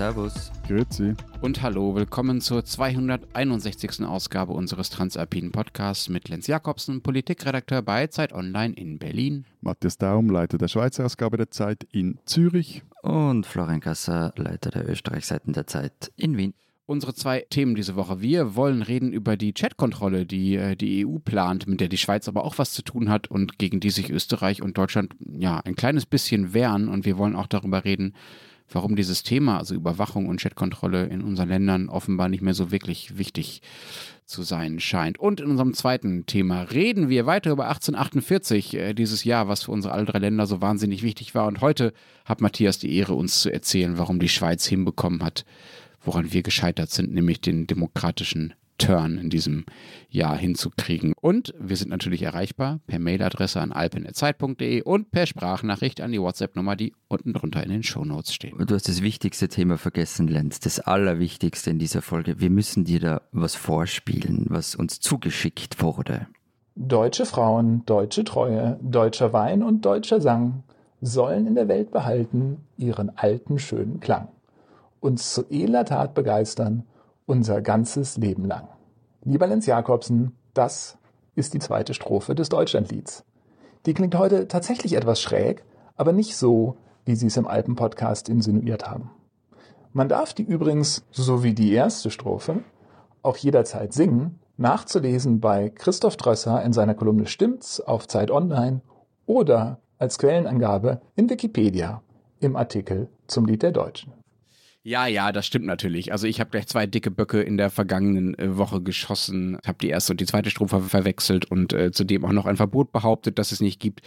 [0.00, 0.50] Servus.
[0.66, 1.14] Grüezi.
[1.42, 4.02] Und hallo, willkommen zur 261.
[4.06, 9.44] Ausgabe unseres Transalpinen Podcasts mit Lenz Jakobsen, Politikredakteur bei Zeit Online in Berlin.
[9.60, 12.82] Matthias Daum, Leiter der Schweizer Ausgabe der Zeit in Zürich.
[13.02, 16.54] Und Florian Kasser, Leiter der Österreichseiten der Zeit in Wien.
[16.86, 18.22] Unsere zwei Themen diese Woche.
[18.22, 22.26] Wir wollen reden über die Chatkontrolle, die äh, die EU plant, mit der die Schweiz
[22.26, 25.76] aber auch was zu tun hat und gegen die sich Österreich und Deutschland ja ein
[25.76, 26.88] kleines bisschen wehren.
[26.88, 28.14] Und wir wollen auch darüber reden,
[28.72, 33.18] warum dieses Thema, also Überwachung und Chatkontrolle in unseren Ländern offenbar nicht mehr so wirklich
[33.18, 33.62] wichtig
[34.26, 35.18] zu sein scheint.
[35.18, 39.72] Und in unserem zweiten Thema reden wir weiter über 1848, äh, dieses Jahr, was für
[39.72, 41.46] unsere alle drei Länder so wahnsinnig wichtig war.
[41.46, 41.92] Und heute
[42.24, 45.44] hat Matthias die Ehre, uns zu erzählen, warum die Schweiz hinbekommen hat,
[46.02, 49.64] woran wir gescheitert sind, nämlich den demokratischen Turn in diesem
[50.08, 51.12] Jahr hinzukriegen.
[51.20, 56.76] Und wir sind natürlich erreichbar per Mailadresse an alpen.zeit.de und per Sprachnachricht an die WhatsApp-Nummer,
[56.76, 58.54] die unten drunter in den Shownotes steht.
[58.58, 60.60] Du hast das wichtigste Thema vergessen, Lenz.
[60.60, 62.40] Das Allerwichtigste in dieser Folge.
[62.40, 66.26] Wir müssen dir da was vorspielen, was uns zugeschickt wurde.
[66.74, 70.62] Deutsche Frauen, deutsche Treue, deutscher Wein und deutscher Sang
[71.02, 74.28] sollen in der Welt behalten ihren alten schönen Klang
[75.00, 76.84] uns zu edler Tat begeistern,
[77.30, 78.66] unser ganzes Leben lang.
[79.22, 80.98] Lieber Lenz Jakobsen, das
[81.36, 83.24] ist die zweite Strophe des Deutschlandlieds.
[83.86, 85.64] Die klingt heute tatsächlich etwas schräg,
[85.96, 89.12] aber nicht so, wie Sie es im Alpen-Podcast insinuiert haben.
[89.92, 92.64] Man darf die übrigens, so wie die erste Strophe,
[93.22, 98.80] auch jederzeit singen, nachzulesen bei Christoph Drösser in seiner Kolumne Stimmt's auf Zeit Online
[99.26, 102.02] oder als Quellenangabe in Wikipedia
[102.40, 104.19] im Artikel zum Lied der Deutschen.
[104.82, 106.10] Ja, ja, das stimmt natürlich.
[106.10, 109.88] Also ich habe gleich zwei dicke Böcke in der vergangenen äh, Woche geschossen, habe die
[109.88, 113.52] erste und die zweite Strophe verwechselt und äh, zudem auch noch ein Verbot behauptet, dass
[113.52, 114.00] es nicht gibt.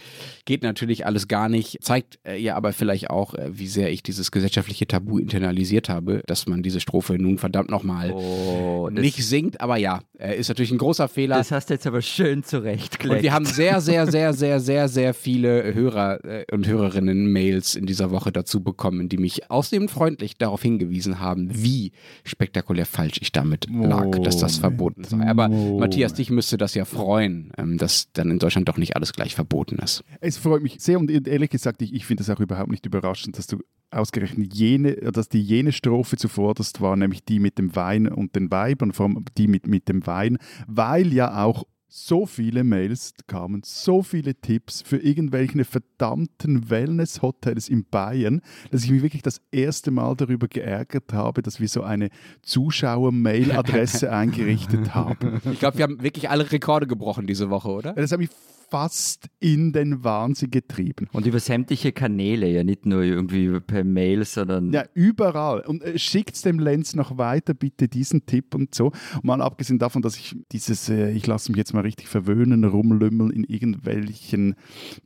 [0.46, 4.02] Geht natürlich alles gar nicht, zeigt äh, ja aber vielleicht auch, äh, wie sehr ich
[4.02, 9.60] dieses gesellschaftliche Tabu internalisiert habe, dass man diese Strophe nun verdammt nochmal oh, nicht singt.
[9.60, 11.36] Aber ja, ist natürlich ein großer Fehler.
[11.36, 13.18] Das hast du jetzt aber schön zurechtgelegt.
[13.18, 17.76] Und wir haben sehr, sehr, sehr, sehr, sehr, sehr viele Hörer äh, und Hörerinnen Mails
[17.76, 21.92] in dieser Woche dazu bekommen, die mich ausnehmend freundlich darauf hingewiesen haben, wie
[22.24, 25.26] spektakulär falsch ich damit lag, dass das verboten sei.
[25.26, 25.48] Aber.
[25.48, 29.34] Matthias, dich müsste das ja freuen, ähm, dass dann in Deutschland doch nicht alles gleich
[29.34, 30.02] verboten ist.
[30.20, 33.38] Es freut mich sehr und ehrlich gesagt, ich, ich finde es auch überhaupt nicht überraschend,
[33.38, 33.58] dass du
[33.90, 38.50] ausgerechnet jene, dass die jene Strophe zuvorderst war, nämlich die mit dem Wein und den
[38.50, 41.64] Weibern, vor allem die mit, mit dem Wein, weil ja auch
[41.96, 48.40] so viele Mails kamen, so viele Tipps für irgendwelche verdammten Wellness-Hotels in Bayern,
[48.72, 52.08] dass ich mich wirklich das erste Mal darüber geärgert habe, dass wir so eine
[52.42, 55.40] Zuschauer-Mail-Adresse eingerichtet haben.
[55.52, 57.92] Ich glaube, wir haben wirklich alle Rekorde gebrochen diese Woche, oder?
[57.92, 58.30] Das hat mich
[58.74, 61.08] fast in den Wahnsinn getrieben.
[61.12, 64.72] Und über sämtliche Kanäle, ja nicht nur irgendwie per Mail, sondern.
[64.72, 65.60] Ja, überall.
[65.60, 68.86] Und äh, schickt dem Lenz noch weiter, bitte diesen Tipp und so.
[68.86, 72.64] Und mal abgesehen davon, dass ich dieses, äh, ich lasse mich jetzt mal richtig verwöhnen,
[72.64, 74.56] rumlümmeln in irgendwelchen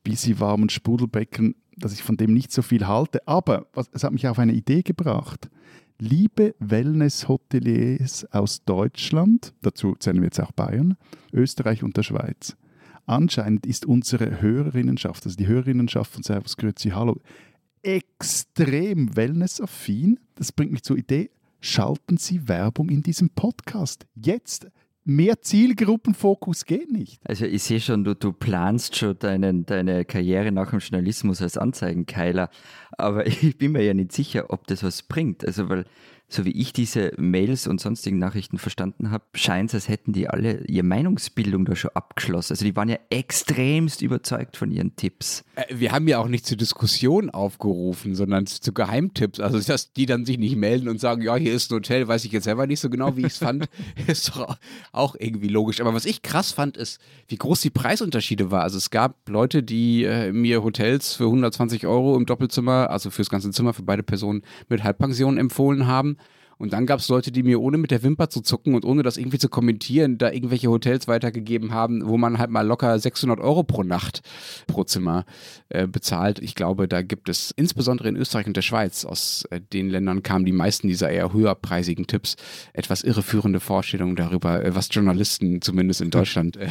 [0.04, 3.26] busy warmen Sprudelbecken, dass ich von dem nicht so viel halte.
[3.28, 5.50] Aber was, es hat mich auf eine Idee gebracht.
[6.00, 10.96] Liebe Wellness-Hoteliers aus Deutschland, dazu zählen wir jetzt auch Bayern,
[11.32, 12.56] Österreich und der Schweiz
[13.08, 17.20] anscheinend ist unsere Hörerinnenschaft, also die Hörerinnenschaft von Servus Grüezi Hallo,
[17.82, 20.20] extrem wellnessaffin.
[20.34, 21.30] Das bringt mich zur Idee,
[21.60, 24.06] schalten Sie Werbung in diesem Podcast.
[24.14, 24.68] Jetzt
[25.08, 27.18] mehr Zielgruppenfokus geht nicht.
[27.24, 31.56] Also ich sehe schon, du, du planst schon deinen, deine Karriere nach dem Journalismus als
[31.56, 32.50] Anzeigenkeiler,
[32.92, 35.44] aber ich bin mir ja nicht sicher, ob das was bringt.
[35.46, 35.86] Also weil
[36.28, 40.28] so wie ich diese Mails und sonstigen Nachrichten verstanden habe, scheint es, als hätten die
[40.28, 42.52] alle ihre Meinungsbildung da schon abgeschlossen.
[42.52, 45.42] Also die waren ja extremst überzeugt von ihren Tipps.
[45.54, 49.40] Äh, wir haben ja auch nicht zur Diskussion aufgerufen, sondern zu Geheimtipps.
[49.40, 52.26] Also dass die dann sich nicht melden und sagen, ja, hier ist ein Hotel, weiß
[52.26, 53.66] ich jetzt selber nicht so genau, wie ich es fand,
[54.06, 54.58] ist doch
[54.92, 55.80] auch irgendwie logisch.
[55.80, 58.62] Aber was ich krass fand, ist, wie groß die Preisunterschiede waren.
[58.62, 63.30] Also es gab Leute, die äh, mir Hotels für 120 Euro im Doppelzimmer, also fürs
[63.30, 66.17] ganze Zimmer für beide Personen mit Halbpension empfohlen haben.
[66.58, 69.02] Und dann gab es Leute, die mir ohne mit der Wimper zu zucken und ohne
[69.02, 73.38] das irgendwie zu kommentieren, da irgendwelche Hotels weitergegeben haben, wo man halt mal locker 600
[73.38, 74.22] Euro pro Nacht
[74.66, 75.24] pro Zimmer
[75.68, 76.40] äh, bezahlt.
[76.40, 80.22] Ich glaube, da gibt es insbesondere in Österreich und der Schweiz, aus äh, den Ländern
[80.22, 82.36] kamen die meisten dieser eher höherpreisigen Tipps,
[82.72, 86.68] etwas irreführende Vorstellungen darüber, äh, was Journalisten zumindest in Deutschland äh,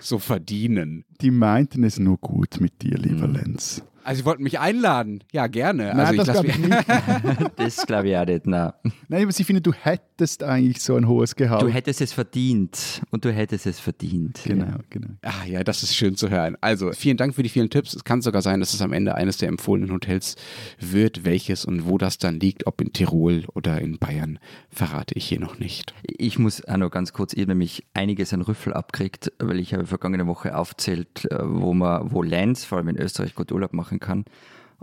[0.00, 1.04] so verdienen.
[1.20, 3.34] Die meinten es nur gut mit dir, lieber mhm.
[3.34, 3.82] Lenz.
[4.04, 5.22] Also Sie wollten mich einladen.
[5.32, 5.84] Ja, gerne.
[5.94, 7.50] Nein, also das lass glaube ich mich- nicht.
[7.56, 8.46] Das glaube ich auch nicht.
[8.46, 8.72] Nein.
[9.08, 11.62] Nein, aber sie finden, du hättest eigentlich so ein hohes Gehalt.
[11.62, 14.40] Du hättest es verdient und du hättest es verdient.
[14.44, 15.08] genau, genau.
[15.22, 16.56] Ah ja, das ist schön zu hören.
[16.60, 17.94] Also vielen Dank für die vielen Tipps.
[17.94, 20.36] Es kann sogar sein, dass es am Ende eines der empfohlenen Hotels
[20.80, 21.24] wird.
[21.24, 24.38] Welches und wo das dann liegt, ob in Tirol oder in Bayern,
[24.70, 25.94] verrate ich hier noch nicht.
[26.02, 29.74] Ich muss auch noch ganz kurz, ich habe nämlich einiges an Rüffel abgekriegt, weil ich
[29.74, 33.72] habe vergangene Woche aufzählt, äh, wo man, wo Lenz, vor allem in Österreich, gut Urlaub
[33.92, 34.24] machen kann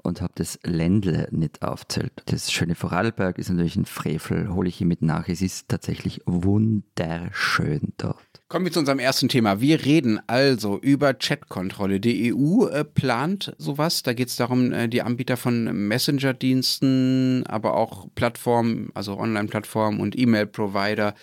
[0.02, 2.14] und habe das Ländle nicht aufzählt.
[2.28, 5.28] Das schöne Vorarlberg ist natürlich ein Frevel, hole ich ihm mit nach.
[5.28, 8.18] Es ist tatsächlich wunderschön dort.
[8.48, 9.60] Kommen wir zu unserem ersten Thema.
[9.60, 12.00] Wir reden also über Chatkontrolle.
[12.00, 14.02] Die EU äh, plant sowas.
[14.02, 20.18] Da geht es darum, äh, die Anbieter von Messenger-Diensten, aber auch Plattformen, also Online-Plattformen und
[20.18, 21.14] E-Mail-Provider,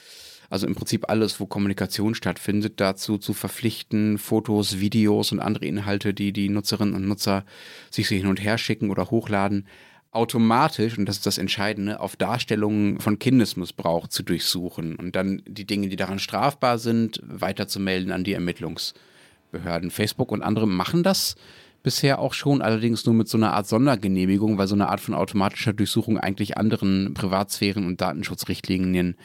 [0.50, 6.14] also im Prinzip alles, wo Kommunikation stattfindet, dazu zu verpflichten, Fotos, Videos und andere Inhalte,
[6.14, 7.44] die die Nutzerinnen und Nutzer
[7.90, 9.66] sich hin und her schicken oder hochladen,
[10.16, 15.66] automatisch, und das ist das Entscheidende, auf Darstellungen von Kindesmissbrauch zu durchsuchen und dann die
[15.66, 19.90] Dinge, die daran strafbar sind, weiterzumelden an die Ermittlungsbehörden.
[19.90, 21.36] Facebook und andere machen das
[21.82, 25.14] bisher auch schon, allerdings nur mit so einer Art Sondergenehmigung, weil so eine Art von
[25.14, 29.16] automatischer Durchsuchung eigentlich anderen Privatsphären- und Datenschutzrichtlinien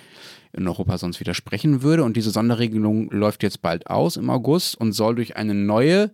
[0.53, 2.03] in Europa sonst widersprechen würde.
[2.03, 6.11] Und diese Sonderregelung läuft jetzt bald aus im August und soll durch eine neue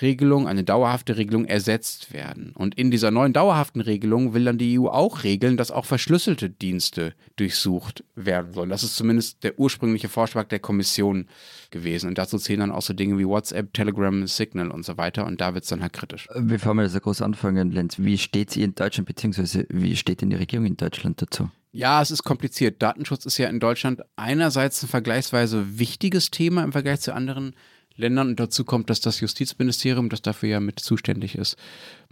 [0.00, 2.52] Regelung, eine dauerhafte Regelung ersetzt werden.
[2.54, 6.48] Und in dieser neuen dauerhaften Regelung will dann die EU auch regeln, dass auch verschlüsselte
[6.48, 8.70] Dienste durchsucht werden sollen.
[8.70, 11.26] Das ist zumindest der ursprüngliche Vorschlag der Kommission
[11.70, 12.08] gewesen.
[12.08, 15.26] Und dazu zählen dann auch so Dinge wie WhatsApp, Telegram, Signal und so weiter.
[15.26, 16.28] Und da wird es dann halt kritisch.
[16.40, 20.30] Bevor wir so groß anfangen, Lenz, wie steht es in Deutschland, beziehungsweise wie steht denn
[20.30, 21.50] die Regierung in Deutschland dazu?
[21.72, 22.82] Ja, es ist kompliziert.
[22.82, 27.54] Datenschutz ist ja in Deutschland einerseits ein vergleichsweise wichtiges Thema im Vergleich zu anderen
[27.94, 31.56] Ländern und dazu kommt, dass das Justizministerium, das dafür ja mit zuständig ist,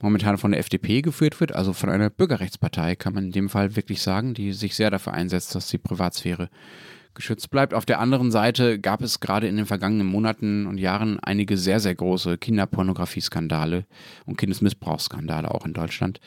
[0.01, 3.75] momentan von der FDP geführt wird, also von einer Bürgerrechtspartei, kann man in dem Fall
[3.75, 6.51] wirklich sagen, die sich sehr dafür einsetzt, dass die Privatsphäre
[7.19, 7.75] geschützt bleibt.
[7.75, 11.81] Auf der anderen Seite gab es gerade in den vergangenen Monaten und Jahren einige sehr,
[11.81, 13.87] sehr große Kinderpornografieskandale
[14.25, 16.21] und Kindesmissbrauchsskandale auch in Deutschland,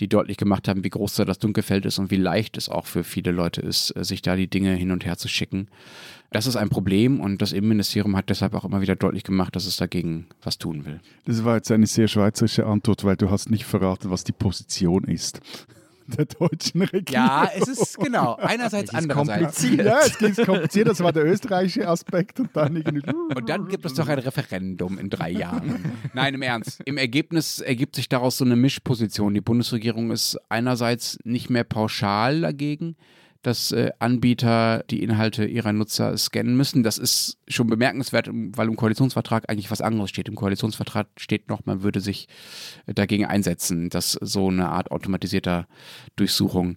[0.00, 2.86] die deutlich gemacht haben, wie groß da das Dunkelfeld ist und wie leicht es auch
[2.86, 5.68] für viele Leute ist, sich da die Dinge hin und her zu schicken.
[6.30, 9.66] Das ist ein Problem und das Innenministerium hat deshalb auch immer wieder deutlich gemacht, dass
[9.66, 11.00] es dagegen was tun will.
[11.26, 15.04] Das war jetzt eine sehr schweizerische Antwort, weil du hast nicht verraten, was die Position
[15.04, 15.42] ist
[16.16, 17.26] der deutschen Regierung.
[17.26, 18.36] Ja, es ist genau.
[18.36, 19.56] Einerseits, Es ist andererseits.
[19.56, 19.86] kompliziert.
[19.86, 23.02] Ja, es geht kompliziert, das war der österreichische Aspekt und dann irgendwie.
[23.38, 25.92] Und dann gibt es doch ein Referendum in drei Jahren.
[26.14, 26.80] Nein, im Ernst.
[26.84, 29.34] Im Ergebnis ergibt sich daraus so eine Mischposition.
[29.34, 32.96] Die Bundesregierung ist einerseits nicht mehr pauschal dagegen,
[33.42, 36.82] dass äh, Anbieter die Inhalte ihrer Nutzer scannen müssen.
[36.82, 40.28] Das ist schon bemerkenswert, weil im Koalitionsvertrag eigentlich was anderes steht.
[40.28, 42.28] Im Koalitionsvertrag steht noch, man würde sich
[42.86, 45.66] dagegen einsetzen, dass so eine Art automatisierter
[46.16, 46.76] Durchsuchung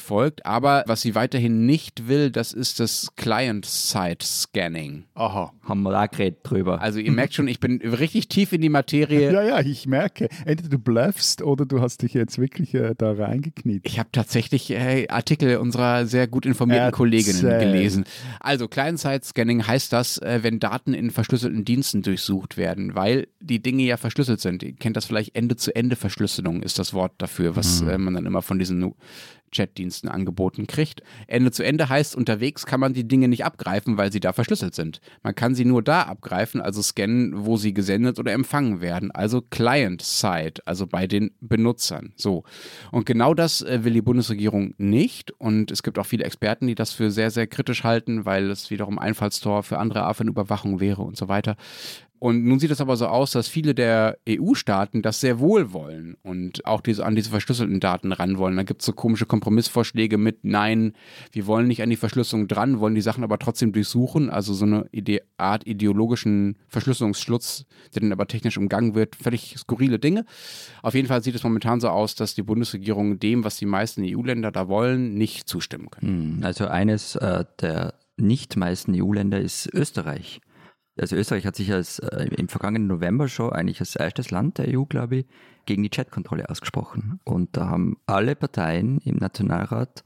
[0.00, 0.46] folgt.
[0.46, 5.04] Aber was sie weiterhin nicht will, das ist das Client-Side-Scanning.
[5.14, 5.52] Aha.
[5.62, 6.80] Haben wir auch geredet drüber.
[6.80, 9.32] Also ihr merkt schon, ich bin richtig tief in die Materie.
[9.32, 10.28] Ja, ja, ich merke.
[10.44, 13.82] Entweder du bluffst oder du hast dich jetzt wirklich äh, da reingekniet.
[13.84, 16.96] Ich habe tatsächlich äh, Artikel unserer sehr gut informierten Erzähl.
[16.96, 18.04] Kolleginnen gelesen.
[18.40, 23.82] Also Client-Side-Scanning heißt das, äh, wenn Daten in verschlüsselten Diensten durchsucht werden, weil die Dinge
[23.82, 24.62] ja verschlüsselt sind.
[24.62, 28.58] Ihr kennt das vielleicht Ende-zu-Ende-Verschlüsselung ist das Wort dafür, was äh, man dann immer von
[28.58, 28.94] diesen
[29.52, 31.02] Chatdiensten angeboten kriegt.
[31.26, 34.74] Ende zu Ende heißt, unterwegs kann man die Dinge nicht abgreifen, weil sie da verschlüsselt
[34.74, 35.00] sind.
[35.22, 39.10] Man kann sie nur da abgreifen, also scannen, wo sie gesendet oder empfangen werden.
[39.10, 42.12] Also Client-Side, also bei den Benutzern.
[42.16, 42.44] So.
[42.90, 45.32] Und genau das äh, will die Bundesregierung nicht.
[45.32, 48.70] Und es gibt auch viele Experten, die das für sehr, sehr kritisch halten, weil es
[48.70, 51.56] wiederum Einfallstor für andere Art von Überwachung wäre und so weiter.
[52.18, 56.16] Und nun sieht es aber so aus, dass viele der EU-Staaten das sehr wohl wollen
[56.22, 58.56] und auch diese, an diese verschlüsselten Daten ran wollen.
[58.56, 60.94] Da gibt es so komische Kompromissvorschläge mit, nein,
[61.32, 64.30] wir wollen nicht an die Verschlüsselung dran, wollen die Sachen aber trotzdem durchsuchen.
[64.30, 69.14] Also so eine Ide Art ideologischen Verschlüsselungsschlutz, der dann aber technisch umgangen wird.
[69.16, 70.24] Völlig skurrile Dinge.
[70.82, 74.02] Auf jeden Fall sieht es momentan so aus, dass die Bundesregierung dem, was die meisten
[74.04, 76.38] EU-Länder da wollen, nicht zustimmen können.
[76.38, 80.40] Hm, Also eines äh, der nicht meisten EU-Länder ist Österreich.
[81.00, 84.76] Also Österreich hat sich als, äh, im vergangenen November schon eigentlich als erstes Land der
[84.76, 85.26] EU, glaube ich,
[85.66, 87.20] gegen die Chatkontrolle ausgesprochen.
[87.24, 90.02] Und da haben alle Parteien im Nationalrat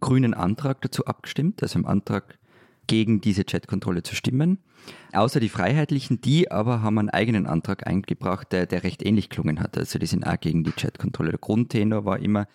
[0.00, 2.38] grünen Antrag dazu abgestimmt, also im Antrag
[2.86, 4.58] gegen diese Chatkontrolle zu stimmen.
[5.12, 9.60] Außer die Freiheitlichen, die aber haben einen eigenen Antrag eingebracht, der, der recht ähnlich klungen
[9.60, 9.76] hat.
[9.76, 11.30] Also die sind auch gegen die Chatkontrolle.
[11.30, 12.46] Der Grundtenor war immer,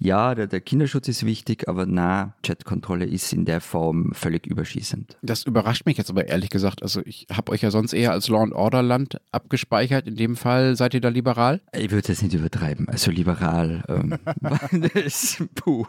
[0.00, 5.16] ja, der, der Kinderschutz ist wichtig, aber na, Chatkontrolle ist in der Form völlig überschießend.
[5.22, 6.82] Das überrascht mich jetzt aber ehrlich gesagt.
[6.82, 10.06] Also ich habe euch ja sonst eher als Law and Order Land abgespeichert.
[10.06, 11.60] In dem Fall seid ihr da liberal?
[11.72, 12.88] Ich würde das nicht übertreiben.
[12.88, 13.82] Also liberal.
[13.88, 14.18] Ähm,
[14.94, 15.86] das, puh.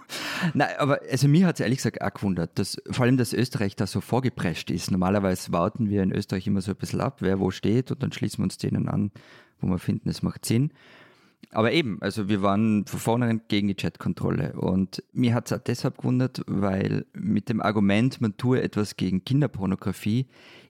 [0.56, 3.75] Nein, aber also mir hat es ehrlich gesagt auch gewundert, dass vor allem, dass Österreich
[3.75, 4.89] da so vorgeprescht ist.
[4.89, 8.12] Normalerweise warten wir in Österreich immer so ein bisschen ab, wer wo steht und dann
[8.12, 9.12] schließen wir uns denen an,
[9.62, 10.72] wo wir finden, es macht Sinn.
[11.51, 14.53] Aber eben, also wir waren von vornherein gegen die Chatkontrolle.
[14.53, 19.24] Und mir hat es auch deshalb gewundert, weil mit dem Argument, man tue etwas gegen
[19.25, 20.27] Kinderpornografie,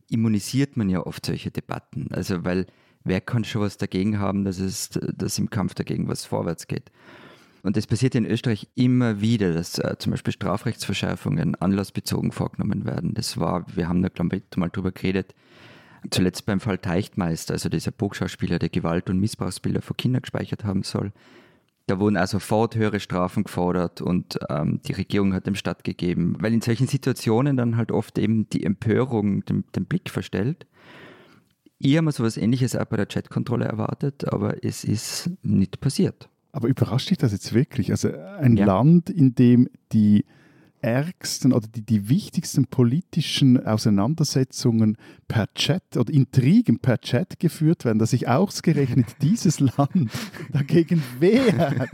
[0.09, 2.07] immunisiert man ja oft solche Debatten.
[2.11, 2.65] Also weil
[3.03, 6.91] wer kann schon was dagegen haben, dass es dass im Kampf dagegen was vorwärts geht.
[7.61, 13.13] Und das passiert in Österreich immer wieder, dass äh, zum Beispiel Strafrechtsverschärfungen anlassbezogen vorgenommen werden.
[13.13, 15.35] Das war, wir haben da, glaube ich, mal drüber geredet,
[16.11, 20.83] Zuletzt beim Fall Teichtmeister, also dieser Burgschauspieler, der Gewalt- und Missbrauchsbilder von Kindern gespeichert haben
[20.83, 21.11] soll.
[21.87, 26.53] Da wurden also sofort höhere Strafen gefordert und ähm, die Regierung hat dem stattgegeben, weil
[26.53, 30.67] in solchen Situationen dann halt oft eben die Empörung den, den Blick verstellt.
[31.79, 36.29] Ich habe mir sowas ähnliches auch bei der Chatkontrolle erwartet, aber es ist nicht passiert.
[36.51, 37.89] Aber überrascht dich das jetzt wirklich?
[37.89, 38.65] Also ein ja.
[38.65, 40.25] Land, in dem die
[40.81, 47.99] ärgsten oder die, die wichtigsten politischen Auseinandersetzungen per Chat oder Intrigen per Chat geführt werden,
[47.99, 50.11] dass sich ausgerechnet dieses Land
[50.51, 51.89] dagegen wehrt,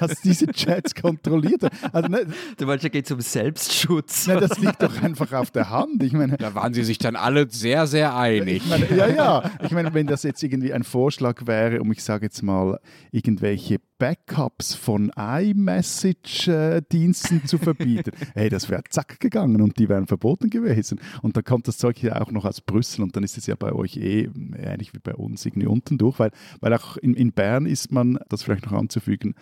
[0.00, 1.78] dass diese Chats kontrolliert werden.
[1.92, 2.26] Also, ne,
[2.56, 4.26] du meinst, da geht es um Selbstschutz.
[4.26, 6.02] Ne, das liegt doch einfach auf der Hand.
[6.02, 8.62] Ich meine, da waren sie sich dann alle sehr, sehr einig.
[8.64, 9.50] Ich meine, ja, ja.
[9.62, 12.78] Ich meine, wenn das jetzt irgendwie ein Vorschlag wäre, um ich sage jetzt mal,
[13.10, 20.50] irgendwelche Backups von iMessage-Diensten zu verbieten, hey, das wäre zack gegangen und die wären verboten
[20.50, 21.00] gewesen.
[21.22, 23.56] Und dann kommt das Zeug ja auch noch aus Brüssel und dann ist es ja
[23.56, 27.32] bei euch eh ähnlich wie bei uns irgendwie unten durch, weil, weil auch in, in
[27.32, 29.34] Bern ist man, das vielleicht noch anzufügen,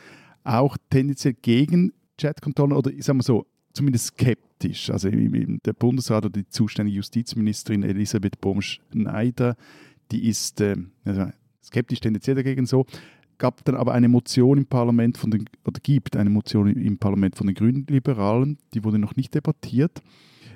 [0.44, 4.90] auch tendenziell gegen Chatkontrollen oder ich sage mal so, zumindest skeptisch.
[4.90, 9.56] Also der Bundesrat oder die zuständige Justizministerin Elisabeth Bohm-Schneider,
[10.10, 11.26] die ist äh, also
[11.62, 12.86] skeptisch tendenziell dagegen so
[13.38, 17.36] gab dann aber eine Motion im Parlament von den, oder gibt eine Motion im Parlament
[17.36, 20.02] von den Grünen Liberalen, die wurde noch nicht debattiert,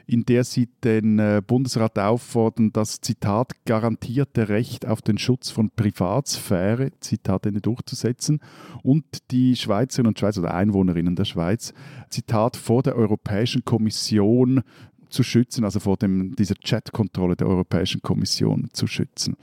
[0.07, 5.71] in der sie den äh, Bundesrat auffordern, das Zitat garantierte Recht auf den Schutz von
[5.71, 8.41] Privatsphäre, Zitat durchzusetzen
[8.83, 11.73] und die Schweizerinnen und Schweizer oder Einwohnerinnen der Schweiz,
[12.09, 14.63] Zitat vor der Europäischen Kommission
[15.11, 19.37] zu schützen, also vor dem, dieser Chatkontrolle der Europäischen Kommission zu schützen.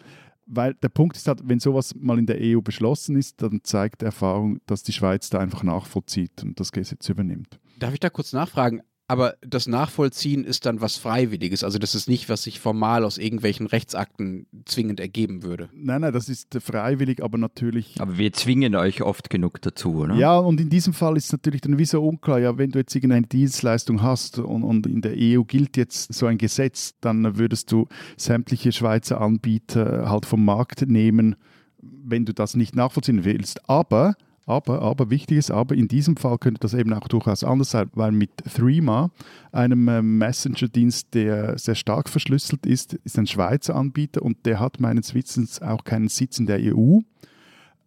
[0.48, 4.02] Weil der Punkt ist halt, wenn sowas mal in der EU beschlossen ist, dann zeigt
[4.02, 7.60] Erfahrung, dass die Schweiz da einfach nachvollzieht und das Gesetz übernimmt.
[7.80, 8.82] Darf ich da kurz nachfragen?
[9.10, 11.64] Aber das Nachvollziehen ist dann was Freiwilliges.
[11.64, 15.70] Also das ist nicht, was sich formal aus irgendwelchen Rechtsakten zwingend ergeben würde.
[15.74, 17.96] Nein, nein, das ist freiwillig, aber natürlich.
[18.00, 20.16] Aber wir zwingen euch oft genug dazu, oder?
[20.16, 22.80] Ja, und in diesem Fall ist es natürlich dann wie so unklar, ja, wenn du
[22.80, 27.38] jetzt irgendeine Dienstleistung hast und, und in der EU gilt jetzt so ein Gesetz, dann
[27.38, 27.88] würdest du
[28.18, 31.38] sämtliche Schweizer Anbieter halt vom Markt nehmen,
[31.80, 33.70] wenn du das nicht nachvollziehen willst.
[33.70, 34.16] Aber
[34.48, 38.14] aber, aber, wichtiges Aber, in diesem Fall könnte das eben auch durchaus anders sein, weil
[38.14, 39.12] mit Threema,
[39.52, 44.80] einem äh, Messenger-Dienst, der sehr stark verschlüsselt ist, ist ein Schweizer Anbieter und der hat
[44.80, 47.00] meines Wissens auch keinen Sitz in der EU.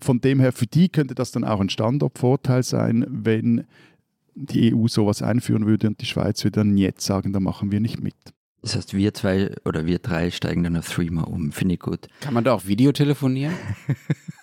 [0.00, 3.64] Von dem her, für die könnte das dann auch ein Standortvorteil sein, wenn
[4.34, 7.80] die EU sowas einführen würde und die Schweiz würde dann jetzt sagen, da machen wir
[7.80, 8.14] nicht mit.
[8.60, 11.52] Das heißt, wir zwei oder wir drei steigen dann auf Threema um.
[11.52, 12.08] Finde ich gut.
[12.20, 13.54] Kann man da auch Videotelefonieren?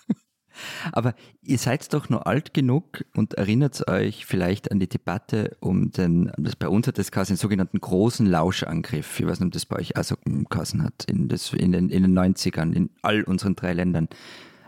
[0.92, 5.90] Aber ihr seid doch nur alt genug und erinnert euch vielleicht an die Debatte um
[5.90, 9.20] den, das bei uns hat das quasi den sogenannten großen Lauschangriff.
[9.20, 11.88] Ich weiß nicht, ob das bei euch auch so geheißen hat, in, das, in, den,
[11.90, 14.08] in den 90ern, in all unseren drei Ländern.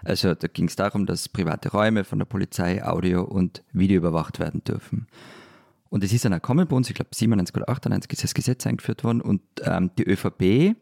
[0.02, 4.38] Also da ging es darum, dass private Räume von der Polizei Audio und Video überwacht
[4.38, 5.06] werden dürfen.
[5.90, 8.66] Und es ist dann gekommen bei uns, ich glaube 97 oder 98 ist das Gesetz
[8.66, 10.76] eingeführt worden und ähm, die ÖVP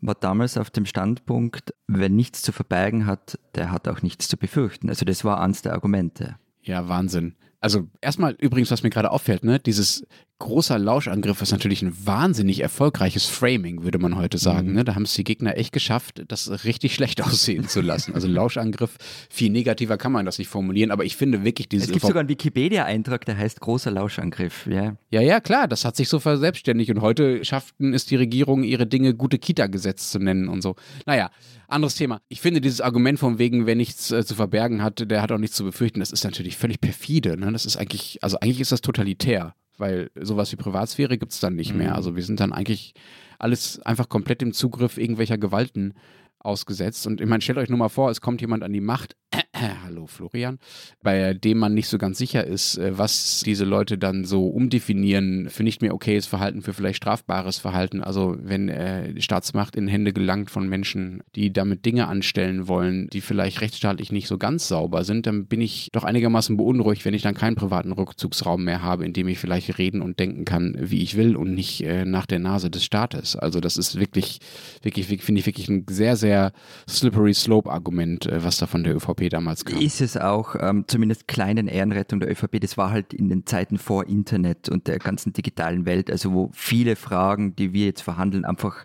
[0.00, 4.36] war damals auf dem Standpunkt, wer nichts zu verbergen hat, der hat auch nichts zu
[4.36, 4.88] befürchten.
[4.88, 6.36] Also das war eines der Argumente.
[6.62, 7.34] Ja, Wahnsinn.
[7.60, 10.06] Also erstmal übrigens, was mir gerade auffällt, ne, dieses
[10.38, 14.68] großer Lauschangriff ist natürlich ein wahnsinnig erfolgreiches Framing, würde man heute sagen.
[14.68, 14.74] Mhm.
[14.74, 14.84] Ne?
[14.84, 18.14] Da haben es die Gegner echt geschafft, das richtig schlecht aussehen zu lassen.
[18.14, 18.96] Also Lauschangriff,
[19.30, 21.88] viel negativer kann man das nicht formulieren, aber ich finde wirklich dieses.
[21.88, 24.66] Es gibt sogar einen Wikipedia-Eintrag, der heißt großer Lauschangriff.
[24.66, 24.96] Ja.
[25.10, 28.86] ja, ja, klar, das hat sich so verselbstständigt und heute schafften es die Regierung, ihre
[28.86, 30.76] Dinge gute Kita-Gesetz zu nennen und so.
[31.06, 31.30] Naja,
[31.66, 32.20] anderes Thema.
[32.28, 35.38] Ich finde dieses Argument von wegen, wer nichts äh, zu verbergen hat, der hat auch
[35.38, 37.36] nichts zu befürchten, das ist natürlich völlig perfide.
[37.36, 37.50] Ne?
[37.52, 41.54] Das ist eigentlich, also eigentlich ist das totalitär weil sowas wie Privatsphäre gibt es dann
[41.54, 41.78] nicht mhm.
[41.78, 41.94] mehr.
[41.94, 42.94] Also wir sind dann eigentlich
[43.38, 45.94] alles einfach komplett im Zugriff irgendwelcher Gewalten
[46.38, 47.06] ausgesetzt.
[47.06, 49.42] Und ich meine, stellt euch nur mal vor, es kommt jemand an die Macht äh,
[49.60, 50.58] hallo Florian,
[51.02, 55.48] bei dem man nicht so ganz sicher ist, äh, was diese Leute dann so umdefinieren
[55.50, 58.02] für nicht mehr okayes Verhalten, für vielleicht strafbares Verhalten.
[58.02, 63.20] Also wenn äh, Staatsmacht in Hände gelangt von Menschen, die damit Dinge anstellen wollen, die
[63.20, 67.22] vielleicht rechtsstaatlich nicht so ganz sauber sind, dann bin ich doch einigermaßen beunruhigt, wenn ich
[67.22, 71.02] dann keinen privaten Rückzugsraum mehr habe, in dem ich vielleicht reden und denken kann, wie
[71.02, 73.36] ich will und nicht äh, nach der Nase des Staates.
[73.36, 74.40] Also das ist wirklich,
[74.82, 76.52] wirklich, finde ich wirklich ein sehr, sehr
[76.88, 79.80] slippery slope Argument, äh, was da von der ÖVP damals damals kam.
[79.80, 83.78] Ist es auch, ähm, zumindest kleinen Ehrenrettung der ÖVP, das war halt in den Zeiten
[83.78, 88.44] vor Internet und der ganzen digitalen Welt, also wo viele Fragen, die wir jetzt verhandeln,
[88.44, 88.84] einfach,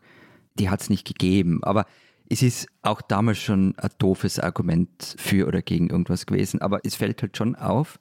[0.58, 1.64] die hat es nicht gegeben.
[1.64, 1.86] Aber
[2.30, 6.62] es ist auch damals schon ein doofes Argument für oder gegen irgendwas gewesen.
[6.62, 8.00] Aber es fällt halt schon auf,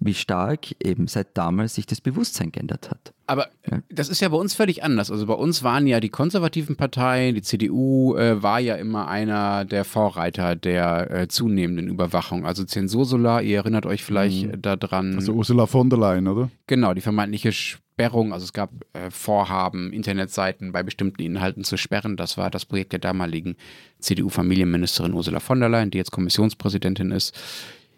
[0.00, 3.12] wie stark eben seit damals sich das Bewusstsein geändert hat.
[3.26, 3.80] Aber ja.
[3.90, 5.10] das ist ja bei uns völlig anders.
[5.10, 9.64] Also bei uns waren ja die konservativen Parteien, die CDU äh, war ja immer einer
[9.64, 12.46] der Vorreiter der äh, zunehmenden Überwachung.
[12.46, 14.62] Also Zensursolar, ihr erinnert euch vielleicht mhm.
[14.62, 15.16] daran.
[15.16, 16.48] Also Ursula von der Leyen, oder?
[16.66, 18.32] Genau, die vermeintliche Sperrung.
[18.32, 22.16] Also es gab äh, Vorhaben, Internetseiten bei bestimmten Inhalten zu sperren.
[22.16, 23.56] Das war das Projekt der damaligen
[23.98, 27.36] CDU-Familienministerin Ursula von der Leyen, die jetzt Kommissionspräsidentin ist.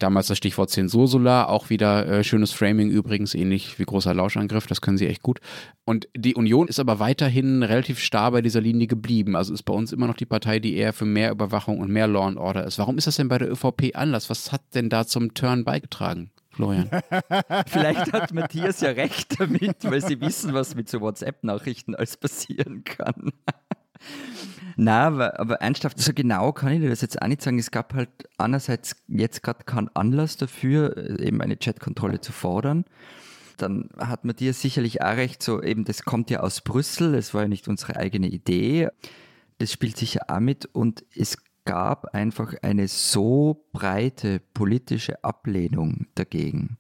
[0.00, 4.80] Damals das Stichwort Zensursolar, auch wieder äh, schönes Framing übrigens, ähnlich wie großer Lauschangriff, das
[4.80, 5.40] können sie echt gut.
[5.84, 9.36] Und die Union ist aber weiterhin relativ starr bei dieser Linie geblieben.
[9.36, 12.08] Also ist bei uns immer noch die Partei, die eher für mehr Überwachung und mehr
[12.08, 12.78] Law and Order ist.
[12.78, 14.30] Warum ist das denn bei der ÖVP anders?
[14.30, 16.30] Was hat denn da zum Turn beigetragen?
[16.50, 16.90] Florian.
[17.66, 22.84] Vielleicht hat Matthias ja recht damit, weil sie wissen, was mit so WhatsApp-Nachrichten alles passieren
[22.84, 23.32] kann.
[24.76, 27.58] Na, aber, aber ernsthaft, so genau kann ich dir das jetzt auch nicht sagen.
[27.58, 32.84] Es gab halt einerseits jetzt gerade keinen Anlass dafür, äh, eben eine Chatkontrolle zu fordern.
[33.56, 37.34] Dann hat man dir sicherlich auch recht, so eben, das kommt ja aus Brüssel, es
[37.34, 38.88] war ja nicht unsere eigene Idee.
[39.58, 46.78] Das spielt sicher auch mit und es gab einfach eine so breite politische Ablehnung dagegen,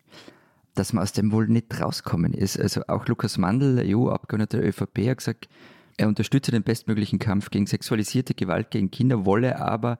[0.74, 2.58] dass man aus dem wohl nicht rauskommen ist.
[2.58, 5.48] Also auch Lukas Mandl, EU-Abgeordneter der ÖVP, hat gesagt,
[6.00, 9.98] er unterstütze den bestmöglichen Kampf gegen sexualisierte Gewalt gegen Kinder, wolle aber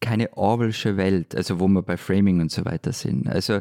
[0.00, 3.28] keine Orwellsche Welt, also wo wir bei Framing und so weiter sind.
[3.28, 3.60] Also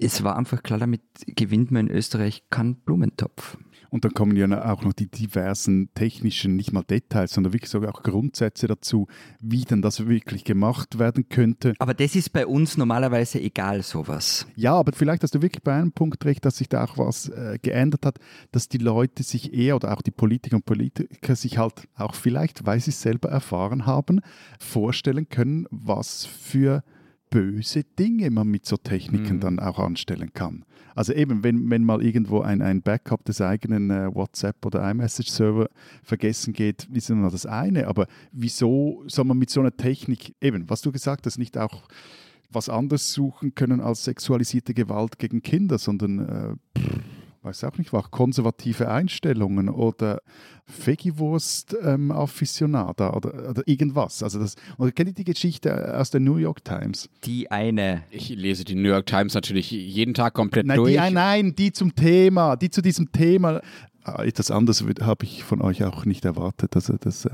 [0.00, 3.58] es war einfach klar, damit gewinnt man in Österreich keinen Blumentopf.
[3.90, 7.92] Und dann kommen ja auch noch die diversen technischen, nicht mal Details, sondern wirklich sogar
[7.92, 9.08] auch Grundsätze dazu,
[9.40, 11.74] wie denn das wirklich gemacht werden könnte.
[11.80, 14.46] Aber das ist bei uns normalerweise egal, sowas.
[14.54, 17.28] Ja, aber vielleicht hast du wirklich bei einem Punkt recht, dass sich da auch was
[17.28, 18.18] äh, geändert hat,
[18.52, 22.66] dass die Leute sich eher oder auch die Politiker und Politiker sich halt auch vielleicht,
[22.66, 24.20] weil sie es selber erfahren haben,
[24.60, 26.84] vorstellen können, was für
[27.30, 29.40] böse Dinge man mit so Techniken mhm.
[29.40, 30.64] dann auch anstellen kann.
[30.94, 35.68] Also eben, wenn, wenn mal irgendwo ein, ein Backup des eigenen äh, WhatsApp oder iMessage-Server
[36.02, 37.86] vergessen geht, ist immer das eine.
[37.86, 41.84] Aber wieso soll man mit so einer Technik, eben, was du gesagt hast, nicht auch
[42.50, 46.98] was anderes suchen können als sexualisierte Gewalt gegen Kinder, sondern äh, pff,
[47.42, 50.22] weiß auch nicht, war konservative Einstellungen oder
[50.66, 54.22] Veggie-Wurst-Afficionada ähm, oder, oder, irgendwas.
[54.22, 57.08] Also das, oder kennt ihr die Geschichte aus der New York Times?
[57.24, 58.04] Die eine.
[58.10, 60.92] Ich lese die New York Times natürlich jeden Tag komplett nein, durch.
[60.92, 63.62] Die, nein, die zum Thema, die zu diesem Thema.
[64.02, 67.28] Ah, etwas anderes habe ich von euch auch nicht erwartet, also das,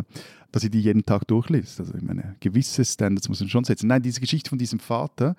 [0.52, 1.80] dass ihr die jeden Tag durchliest.
[1.80, 3.88] Also ich meine, gewisse Standards muss man schon setzen.
[3.88, 5.36] Nein, diese Geschichte von diesem Vater,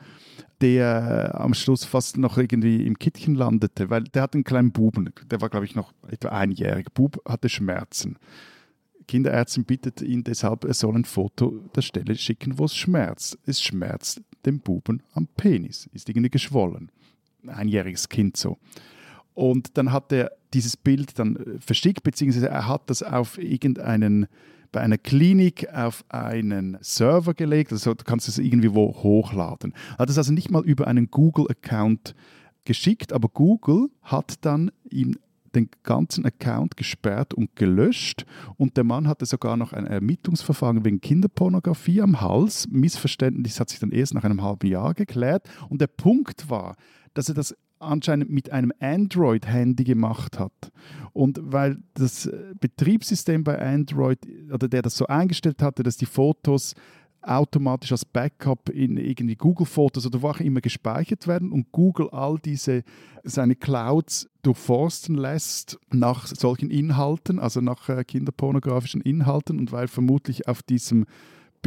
[0.62, 5.12] der am Schluss fast noch irgendwie im Kittchen landete, weil der hat einen kleinen Buben,
[5.30, 6.94] der war glaube ich noch etwa einjährig.
[6.94, 8.18] Bub hatte Schmerzen.
[9.08, 13.38] Kinderärztin bittet ihn deshalb, er soll ein Foto der Stelle schicken, wo es schmerzt.
[13.46, 16.92] Es schmerzt dem Buben am Penis, ist irgendwie geschwollen.
[17.44, 18.58] Ein einjähriges Kind so.
[19.34, 24.28] Und dann hat er dieses Bild dann äh, verschickt, beziehungsweise er hat das auf irgendeinen,
[24.72, 29.74] bei einer Klinik auf einen Server gelegt, also du kannst es irgendwie wo hochladen.
[29.98, 32.16] Hat es also nicht mal über einen Google-Account
[32.66, 35.18] geschickt, aber Google hat dann ihm
[35.56, 38.26] den ganzen Account gesperrt und gelöscht
[38.58, 42.68] und der Mann hatte sogar noch ein Ermittlungsverfahren wegen Kinderpornografie am Hals.
[42.70, 46.76] Missverständnis hat sich dann erst nach einem halben Jahr geklärt und der Punkt war,
[47.14, 50.72] dass er das anscheinend mit einem Android-Handy gemacht hat.
[51.14, 54.20] Und weil das äh, Betriebssystem bei Android,
[54.52, 56.76] oder der das so eingestellt hatte, dass die Fotos
[57.22, 62.38] automatisch als Backup in irgendwie Google-Fotos oder wo auch immer gespeichert werden und Google all
[62.40, 62.84] diese
[63.24, 70.48] seine Clouds durchforsten lässt nach solchen Inhalten, also nach äh, kinderpornografischen Inhalten und weil vermutlich
[70.48, 71.06] auf diesem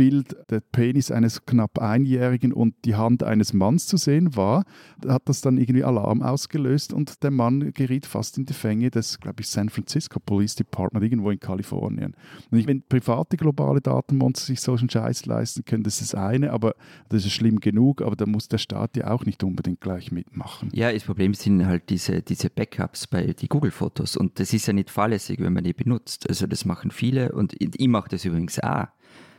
[0.00, 4.64] Bild der Penis eines knapp Einjährigen und die Hand eines Manns zu sehen war,
[5.06, 9.20] hat das dann irgendwie Alarm ausgelöst und der Mann geriet fast in die Fänge des,
[9.20, 12.16] glaube ich, San Francisco Police Department, irgendwo in Kalifornien.
[12.50, 16.50] Und ich, wenn private globale Datenmonster sich solchen Scheiß leisten können, das ist das eine,
[16.50, 16.76] aber
[17.10, 20.70] das ist schlimm genug, aber da muss der Staat ja auch nicht unbedingt gleich mitmachen.
[20.72, 24.72] Ja, das Problem sind halt diese, diese Backups bei die Google-Fotos und das ist ja
[24.72, 26.26] nicht fahrlässig, wenn man die benutzt.
[26.26, 28.86] Also das machen viele und ich mache das übrigens auch,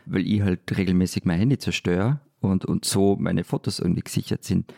[0.06, 4.74] weil ich halt regelmäßig mein Handy zerstöre und, und so meine Fotos irgendwie gesichert sind.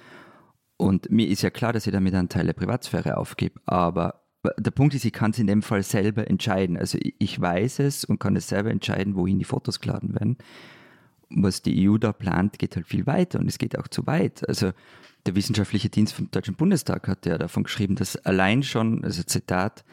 [0.78, 4.24] Und mir ist ja klar, dass ich damit einen Teil der Privatsphäre aufgebe, aber
[4.58, 6.78] der Punkt ist, ich kann es in dem Fall selber entscheiden.
[6.78, 10.38] Also ich weiß es und kann es selber entscheiden, wohin die Fotos geladen werden.
[11.30, 14.48] Was die EU da plant, geht halt viel weiter und es geht auch zu weit.
[14.48, 14.72] Also
[15.26, 19.86] der wissenschaftliche Dienst vom Deutschen Bundestag hat ja davon geschrieben, dass allein schon, also Zitat,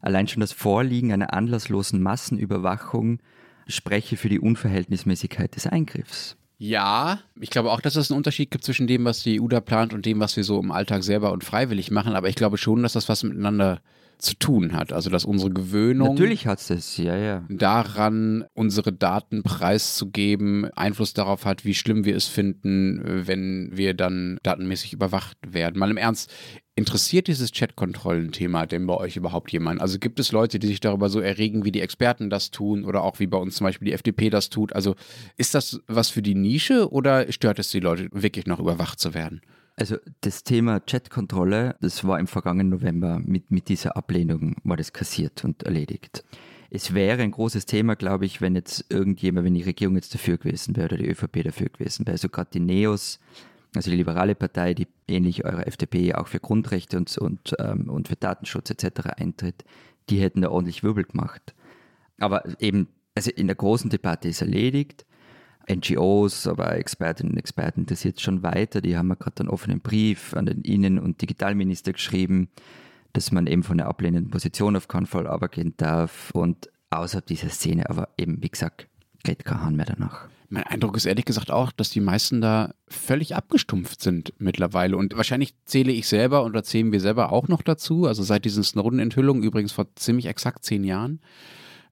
[0.00, 3.20] allein schon das Vorliegen einer anlasslosen Massenüberwachung
[3.66, 6.36] spreche für die Unverhältnismäßigkeit des Eingriffs.
[6.58, 9.60] Ja, ich glaube auch, dass es einen Unterschied gibt zwischen dem, was die EU da
[9.60, 12.14] plant und dem, was wir so im Alltag selber und freiwillig machen.
[12.14, 13.80] Aber ich glaube schon, dass das was miteinander
[14.22, 14.92] zu tun hat.
[14.92, 17.44] Also dass unsere Gewöhnung Natürlich hat es das, ja, ja.
[17.48, 24.38] daran, unsere Daten preiszugeben, Einfluss darauf hat, wie schlimm wir es finden, wenn wir dann
[24.42, 25.78] datenmäßig überwacht werden.
[25.78, 26.30] Mal im Ernst,
[26.74, 29.80] interessiert dieses Chat-Kontrollen-Thema denn bei euch überhaupt jemand?
[29.80, 33.02] Also gibt es Leute, die sich darüber so erregen, wie die Experten das tun oder
[33.02, 34.72] auch wie bei uns zum Beispiel die FDP das tut?
[34.72, 34.94] Also
[35.36, 39.12] ist das was für die Nische oder stört es die Leute wirklich noch überwacht zu
[39.14, 39.42] werden?
[39.76, 44.92] Also das Thema Chatkontrolle, das war im vergangenen November mit, mit dieser Ablehnung, war das
[44.92, 46.24] kassiert und erledigt.
[46.70, 50.38] Es wäre ein großes Thema, glaube ich, wenn jetzt irgendjemand, wenn die Regierung jetzt dafür
[50.38, 52.14] gewesen wäre oder die ÖVP dafür gewesen wäre.
[52.14, 53.18] Also gerade die Neos,
[53.74, 58.08] also die liberale Partei, die ähnlich eurer FDP auch für Grundrechte und, und, ähm, und
[58.08, 59.00] für Datenschutz etc.
[59.16, 59.64] eintritt,
[60.08, 61.54] die hätten da ordentlich Wirbel gemacht.
[62.18, 65.04] Aber eben, also in der großen Debatte ist erledigt.
[65.70, 68.80] NGOs, aber Expertinnen und Experten interessiert es schon weiter.
[68.80, 72.48] Die haben ja gerade einen offenen Brief an den Innen- und Digitalminister geschrieben,
[73.12, 77.48] dass man eben von der ablehnenden Position auf keinen Fall gehen darf und außerhalb dieser
[77.48, 78.88] Szene, aber eben, wie gesagt,
[79.24, 80.28] geht kein Hahn mehr danach.
[80.48, 84.98] Mein Eindruck ist ehrlich gesagt auch, dass die meisten da völlig abgestumpft sind mittlerweile.
[84.98, 88.06] Und wahrscheinlich zähle ich selber und zählen wir selber auch noch dazu.
[88.06, 91.20] Also seit diesen Snowden-Enthüllungen, übrigens vor ziemlich exakt zehn Jahren,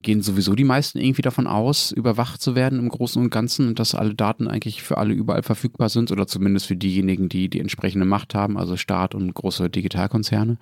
[0.01, 3.79] gehen sowieso die meisten irgendwie davon aus, überwacht zu werden im Großen und Ganzen und
[3.79, 7.59] dass alle Daten eigentlich für alle überall verfügbar sind oder zumindest für diejenigen, die die
[7.59, 10.57] entsprechende Macht haben, also Staat und große Digitalkonzerne.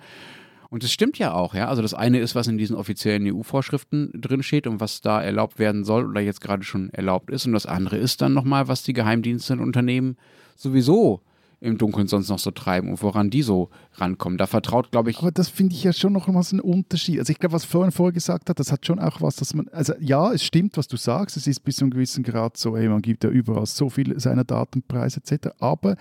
[0.70, 1.68] Und es stimmt ja auch, ja.
[1.68, 5.84] Also das eine ist, was in diesen offiziellen EU-Vorschriften drinsteht und was da erlaubt werden
[5.84, 7.44] soll oder jetzt gerade schon erlaubt ist.
[7.44, 10.16] Und das andere ist dann nochmal, was die Geheimdienste und Unternehmen
[10.56, 11.22] sowieso
[11.60, 14.38] im Dunkeln sonst noch so treiben und woran die so rankommen.
[14.38, 15.18] Da vertraut, glaube ich.
[15.18, 17.18] Aber das finde ich ja schon noch mal so ein Unterschied.
[17.18, 19.68] Also ich glaube, was vorhin vorher gesagt hat, das hat schon auch was, dass man,
[19.68, 22.76] also ja, es stimmt, was du sagst, es ist bis zu einem gewissen Grad so,
[22.76, 25.96] ey, man gibt ja überall so viel seiner Datenpreise etc., aber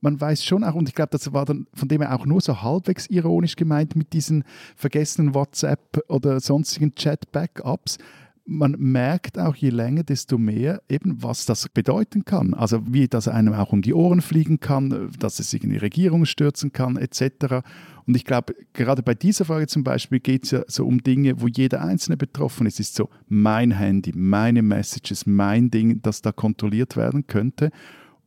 [0.00, 2.40] man weiß schon auch, und ich glaube, das war dann von dem her auch nur
[2.40, 4.44] so halbwegs ironisch gemeint mit diesen
[4.74, 7.98] vergessenen WhatsApp oder sonstigen Chat-Backups,
[8.44, 12.54] man merkt auch je länger, desto mehr eben, was das bedeuten kann.
[12.54, 16.72] Also wie das einem auch um die Ohren fliegen kann, dass es irgendwie Regierungen stürzen
[16.72, 17.62] kann, etc.
[18.06, 21.40] Und ich glaube, gerade bei dieser Frage zum Beispiel geht es ja so um Dinge,
[21.40, 22.80] wo jeder Einzelne betroffen ist.
[22.80, 27.70] Es ist so mein Handy, meine Messages, mein Ding, das da kontrolliert werden könnte.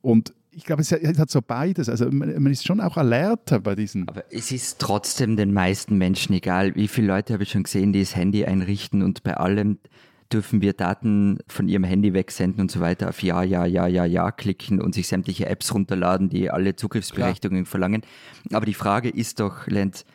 [0.02, 1.90] Und ich glaube, es hat so beides.
[1.90, 4.08] Also man ist schon auch alerter bei diesen.
[4.08, 6.76] Aber es ist trotzdem den meisten Menschen egal.
[6.76, 9.80] Wie viele Leute habe ich schon gesehen, die das Handy einrichten und bei allem
[10.32, 14.06] dürfen wir Daten von ihrem Handy wegsenden und so weiter auf Ja, Ja, Ja, Ja,
[14.06, 17.72] Ja klicken und sich sämtliche Apps runterladen, die alle Zugriffsberechtigungen Klar.
[17.72, 18.02] verlangen.
[18.52, 20.06] Aber die Frage ist doch, Lenz,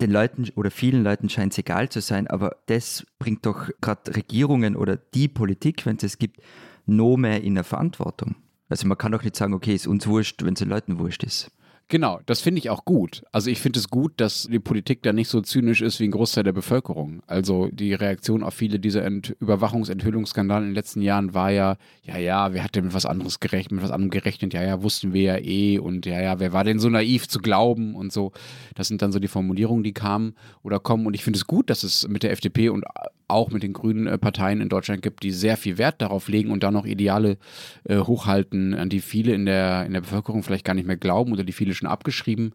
[0.00, 4.16] den Leuten oder vielen Leuten scheint es egal zu sein, aber das bringt doch gerade
[4.16, 6.40] Regierungen oder die Politik, wenn es es gibt,
[6.86, 8.34] noch mehr in der Verantwortung.
[8.72, 11.24] Also man kann doch nicht sagen, okay, ist uns wurscht, wenn es den Leuten wurscht
[11.24, 11.50] ist.
[11.88, 13.22] Genau, das finde ich auch gut.
[13.32, 16.10] Also ich finde es gut, dass die Politik da nicht so zynisch ist wie ein
[16.10, 17.22] Großteil der Bevölkerung.
[17.26, 22.16] Also die Reaktion auf viele dieser Ent Überwachungsenthüllungsskandale in den letzten Jahren war ja, ja,
[22.16, 24.54] ja, wer hat denn mit was anderes gerechnet, mit was anderem gerechnet?
[24.54, 27.40] Ja, ja, wussten wir ja eh und ja, ja, wer war denn so naiv zu
[27.40, 28.32] glauben und so.
[28.74, 31.68] Das sind dann so die Formulierungen, die kamen oder kommen und ich finde es gut,
[31.68, 32.84] dass es mit der FDP und
[33.32, 36.50] auch mit den grünen äh, Parteien in Deutschland gibt, die sehr viel Wert darauf legen
[36.50, 37.38] und da noch Ideale
[37.84, 41.32] äh, hochhalten, an die viele in der, in der Bevölkerung vielleicht gar nicht mehr glauben
[41.32, 42.52] oder die viele schon abgeschrieben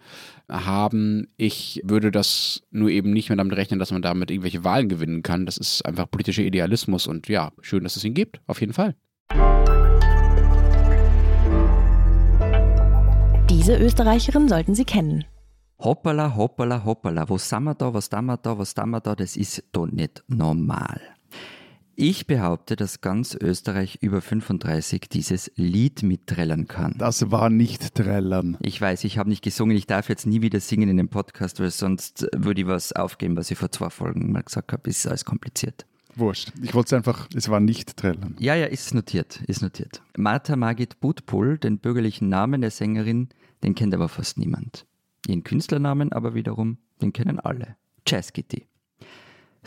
[0.49, 1.27] haben.
[1.37, 5.23] Ich würde das nur eben nicht mehr damit rechnen, dass man damit irgendwelche Wahlen gewinnen
[5.23, 5.45] kann.
[5.45, 8.95] Das ist einfach politischer Idealismus und ja, schön, dass es ihn gibt, auf jeden Fall.
[13.49, 15.25] Diese Österreicherin sollten Sie kennen.
[15.79, 19.15] Hoppala, hoppala, hoppala, was sind wir da, was sind wir da, was sind wir da,
[19.15, 20.99] das ist doch nicht normal.
[21.99, 26.93] Ich behaupte, dass ganz Österreich über 35 dieses Lied mitträllern kann.
[26.99, 28.55] Das war nicht Trällern.
[28.61, 29.75] Ich weiß, ich habe nicht gesungen.
[29.75, 33.35] Ich darf jetzt nie wieder singen in dem Podcast, weil sonst würde ich was aufgeben,
[33.35, 34.87] was ich vor zwei Folgen mal gesagt habe.
[34.87, 35.87] Ist alles kompliziert.
[36.15, 36.53] Wurscht.
[36.61, 38.35] Ich wollte es einfach, es war nicht Trällern.
[38.37, 40.03] Ja, ja, ist notiert, ist notiert.
[40.15, 43.29] Martha Margit Butpul, den bürgerlichen Namen der Sängerin,
[43.63, 44.85] den kennt aber fast niemand.
[45.27, 47.75] Ihren Künstlernamen aber wiederum, den kennen alle.
[48.05, 48.67] Jazz Kitty.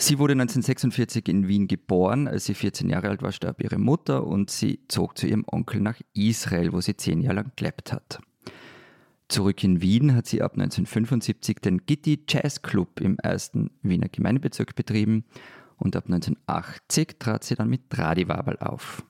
[0.00, 2.26] Sie wurde 1946 in Wien geboren.
[2.26, 5.82] Als sie 14 Jahre alt war, starb ihre Mutter und sie zog zu ihrem Onkel
[5.82, 8.18] nach Israel, wo sie zehn Jahre lang gelebt hat.
[9.28, 14.74] Zurück in Wien hat sie ab 1975 den Gitti Jazz Club im ersten Wiener Gemeindebezirk
[14.74, 15.26] betrieben
[15.76, 19.04] und ab 1980 trat sie dann mit Tradi Wabel auf.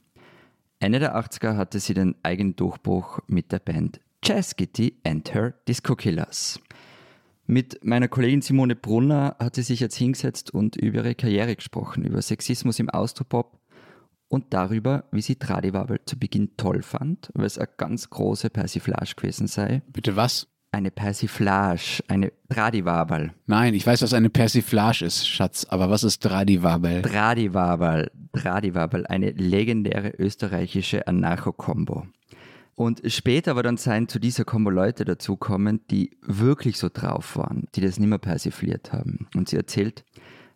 [0.80, 5.54] Ende der 80er hatte sie den eigenen Durchbruch mit der Band Jazz Gitti and Her
[5.68, 6.60] Disco Killers.
[7.50, 12.04] Mit meiner Kollegin Simone Brunner hat sie sich jetzt hingesetzt und über ihre Karriere gesprochen,
[12.04, 13.58] über Sexismus im Austropop
[14.28, 19.16] und darüber, wie sie Tradiwabel zu Beginn toll fand, weil es eine ganz große Persiflage
[19.16, 19.82] gewesen sei.
[19.92, 20.46] Bitte was?
[20.70, 23.32] Eine Persiflage, eine Tradiwabel.
[23.46, 27.02] Nein, ich weiß, was eine Persiflage ist, Schatz, aber was ist Tradiwabel?
[27.02, 32.06] Tradiwabel, Tradiwabel, eine legendäre österreichische Anarcho-Kombo.
[32.80, 37.68] Und später war dann sein zu dieser Kombo Leute dazukommen, die wirklich so drauf waren,
[37.74, 39.26] die das nicht mehr persifliert haben.
[39.36, 40.02] Und sie erzählt,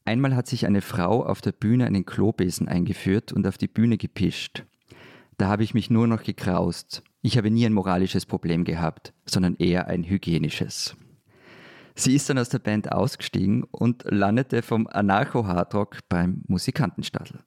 [0.06, 3.98] einmal hat sich eine Frau auf der Bühne einen Klobesen eingeführt und auf die Bühne
[3.98, 4.64] gepischt.
[5.36, 7.02] Da habe ich mich nur noch gekraust.
[7.20, 10.96] Ich habe nie ein moralisches Problem gehabt, sondern eher ein hygienisches.
[11.94, 17.40] Sie ist dann aus der Band ausgestiegen und landete vom Anarcho-Hardrock beim Musikantenstadel.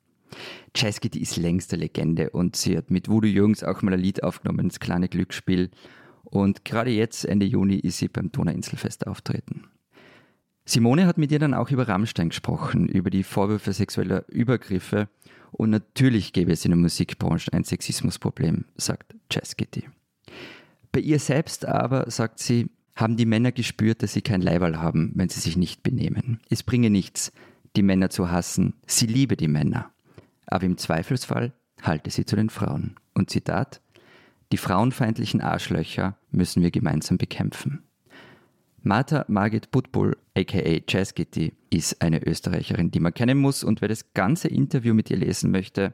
[0.75, 4.23] Cheskity ist längst eine Legende und sie hat mit Voodoo Jungs auch mal ein Lied
[4.23, 5.71] aufgenommen, das kleine Glücksspiel.
[6.23, 9.63] Und gerade jetzt, Ende Juni, ist sie beim Donauinselfest auftreten.
[10.65, 15.07] Simone hat mit ihr dann auch über Rammstein gesprochen, über die Vorwürfe sexueller Übergriffe.
[15.51, 19.87] Und natürlich gäbe es in der Musikbranche ein Sexismusproblem, sagt Cheskity.
[20.91, 25.13] Bei ihr selbst aber, sagt sie, haben die Männer gespürt, dass sie kein Leiberl haben,
[25.15, 26.41] wenn sie sich nicht benehmen.
[26.49, 27.31] Es bringe nichts,
[27.77, 28.73] die Männer zu hassen.
[28.85, 29.91] Sie liebe die Männer
[30.47, 32.95] aber im Zweifelsfall halte sie zu den Frauen.
[33.13, 33.81] Und Zitat,
[34.51, 37.83] die frauenfeindlichen Arschlöcher müssen wir gemeinsam bekämpfen.
[38.81, 43.89] Martha Margit Butbull, aka Jazz Kitty, ist eine Österreicherin, die man kennen muss und wer
[43.89, 45.93] das ganze Interview mit ihr lesen möchte,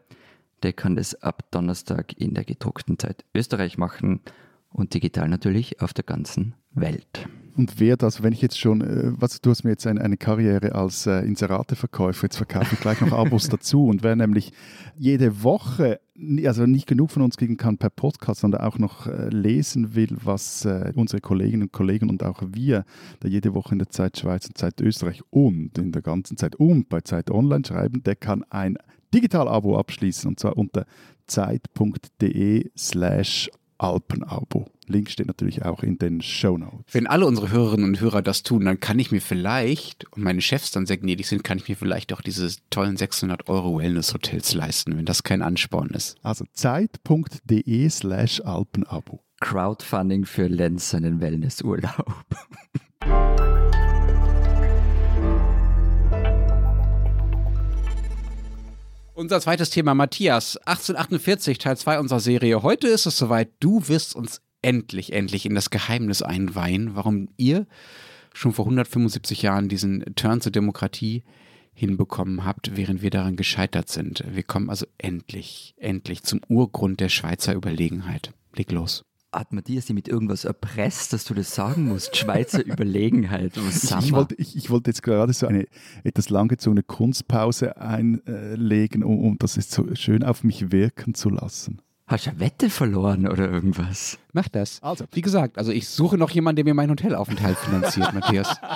[0.62, 4.22] der kann das ab Donnerstag in der gedruckten Zeit Österreich machen
[4.70, 7.28] und digital natürlich auf der ganzen Welt.
[7.56, 10.18] Und wer das, wenn ich jetzt schon, äh, was, du hast mir jetzt eine, eine
[10.18, 13.88] Karriere als äh, Inserateverkäufer, jetzt verkaufe ich gleich noch Abos dazu.
[13.88, 14.54] Und wer nämlich
[14.98, 16.00] jede Woche,
[16.46, 20.18] also nicht genug von uns kriegen kann per Podcast, sondern auch noch äh, lesen will,
[20.24, 22.86] was äh, unsere Kolleginnen und Kollegen und auch wir
[23.20, 26.56] da jede Woche in der Zeit Schweiz und Zeit Österreich und in der ganzen Zeit
[26.56, 28.78] und bei Zeit Online schreiben, der kann ein
[29.13, 30.86] Digital-Abo abschließen und zwar unter
[31.28, 34.66] zeit.de slash Alpenabo.
[34.89, 36.93] Link steht natürlich auch in den Show Notes.
[36.93, 40.41] Wenn alle unsere Hörerinnen und Hörer das tun, dann kann ich mir vielleicht, und meine
[40.41, 44.54] Chefs dann sehr gnädig sind, kann ich mir vielleicht auch diese tollen 600 Euro Wellness-Hotels
[44.54, 46.17] leisten, wenn das kein Ansporn ist.
[46.24, 49.22] Also zeit.de slash Alpenabo.
[49.39, 52.26] Crowdfunding für Lenz seinen Wellnessurlaub.
[59.15, 62.63] Unser zweites Thema, Matthias, 1848, Teil 2 unserer Serie.
[62.63, 67.67] Heute ist es soweit, du wirst uns endlich, endlich in das Geheimnis einweihen, warum ihr
[68.34, 71.23] schon vor 175 Jahren diesen Turn zur Demokratie
[71.76, 74.23] hinbekommen habt, während wir daran gescheitert sind.
[74.32, 78.34] Wir kommen also endlich, endlich zum Urgrund der Schweizer Überlegenheit.
[78.56, 82.15] Leg los hat Matthias sie mit irgendwas erpresst, dass du das sagen musst?
[82.17, 83.58] Schweizer Überlegenheit.
[83.58, 85.65] Ich, ich, wollte, ich, ich, wollte, jetzt gerade so eine
[86.04, 91.82] etwas langgezogene Kunstpause einlegen, um, um das jetzt so schön auf mich wirken zu lassen.
[92.13, 94.19] Hast eine Wette verloren oder irgendwas?
[94.34, 94.78] Mach das.
[94.84, 98.56] Also, wie gesagt, also ich suche noch jemanden, der mir meinen Hotelaufenthalt finanziert, Matthias.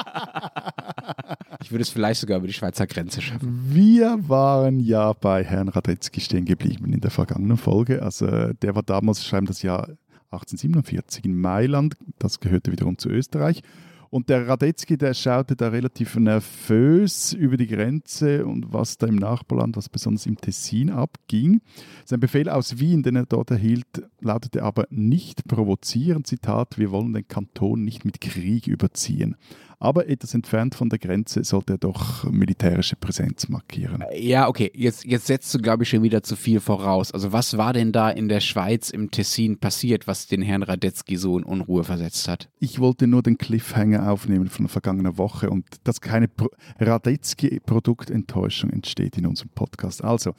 [1.62, 3.70] Ich würde es vielleicht sogar über die Schweizer Grenze schaffen.
[3.74, 8.04] Wir waren ja bei Herrn Radetzky stehen geblieben in der vergangenen Folge.
[8.04, 9.90] Also der war damals, schreiben das Jahr
[10.32, 13.64] 1847 in Mailand, das gehörte wiederum zu Österreich.
[14.10, 19.16] Und der Radetzky, der schaute da relativ nervös über die Grenze und was da im
[19.16, 21.62] Nachbarland, was besonders im Tessin abging.
[22.06, 23.86] Sein Befehl aus Wien, den er dort erhielt,
[24.20, 29.36] lautete aber nicht provozieren, Zitat, wir wollen den Kanton nicht mit Krieg überziehen.
[29.80, 34.04] Aber etwas entfernt von der Grenze sollte er doch militärische Präsenz markieren.
[34.16, 37.12] Ja, okay, jetzt, jetzt setzt du, glaube ich, schon wieder zu viel voraus.
[37.12, 41.16] Also was war denn da in der Schweiz im Tessin passiert, was den Herrn Radetzky
[41.16, 42.50] so in Unruhe versetzt hat?
[42.60, 48.72] Ich wollte nur den Cliffhanger aufnehmen von der vergangenen Woche und dass keine Pro Radetzky-Produktenttäuschung
[48.72, 50.04] entsteht in unserem Podcast.
[50.04, 50.34] Also,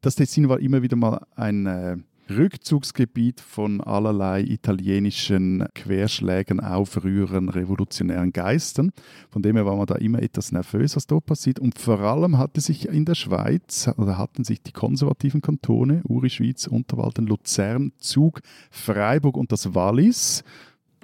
[0.00, 1.96] das Tessin war immer wieder mal ein äh,
[2.30, 8.92] Rückzugsgebiet von allerlei italienischen Querschlägen, Aufrührern, revolutionären Geistern.
[9.30, 11.58] Von dem her war man da immer etwas nervös, was dort passiert.
[11.58, 16.30] Und vor allem hatte sich in der Schweiz, oder hatten sich die konservativen Kantone, Uri,
[16.30, 20.44] Schwyz, Unterwalden, Luzern, Zug, Freiburg und das Wallis,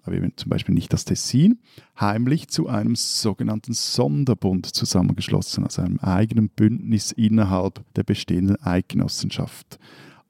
[0.04, 1.60] aber eben zum Beispiel nicht das Tessin,
[1.98, 9.78] heimlich zu einem sogenannten Sonderbund zusammengeschlossen, also einem eigenen Bündnis innerhalb der bestehenden Eidgenossenschaft.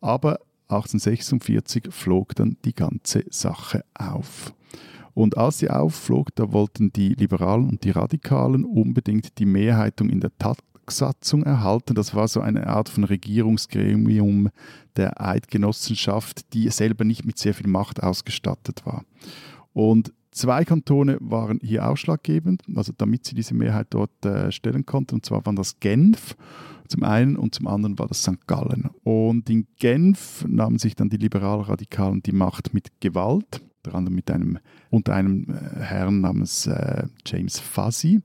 [0.00, 4.54] Aber 1846 flog dann die ganze Sache auf.
[5.14, 10.20] Und als sie aufflog, da wollten die Liberalen und die Radikalen unbedingt die Mehrheiten in
[10.20, 11.94] der Tagsatzung erhalten.
[11.94, 14.50] Das war so eine Art von Regierungsgremium
[14.96, 19.04] der Eidgenossenschaft, die selber nicht mit sehr viel Macht ausgestattet war.
[19.72, 25.16] Und zwei Kantone waren hier ausschlaggebend, also damit sie diese Mehrheit dort äh, stellen konnten.
[25.16, 26.36] Und zwar waren das Genf
[26.88, 28.46] zum einen und zum anderen war das St.
[28.46, 28.90] Gallen.
[29.04, 34.30] Und in Genf nahmen sich dann die Liberalradikalen die Macht mit Gewalt, unter anderem mit
[34.30, 34.58] einem,
[34.90, 38.20] unter einem äh, Herrn namens äh, James Fuzzy.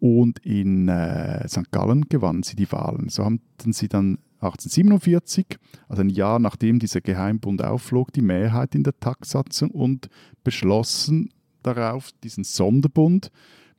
[0.00, 1.70] Und in äh, St.
[1.70, 3.08] Gallen gewannen sie die Wahlen.
[3.08, 8.82] So haben sie dann 1847, also ein Jahr nachdem dieser Geheimbund aufflog, die Mehrheit in
[8.82, 10.08] der Taxsatzung und
[10.42, 13.30] beschlossen darauf, diesen Sonderbund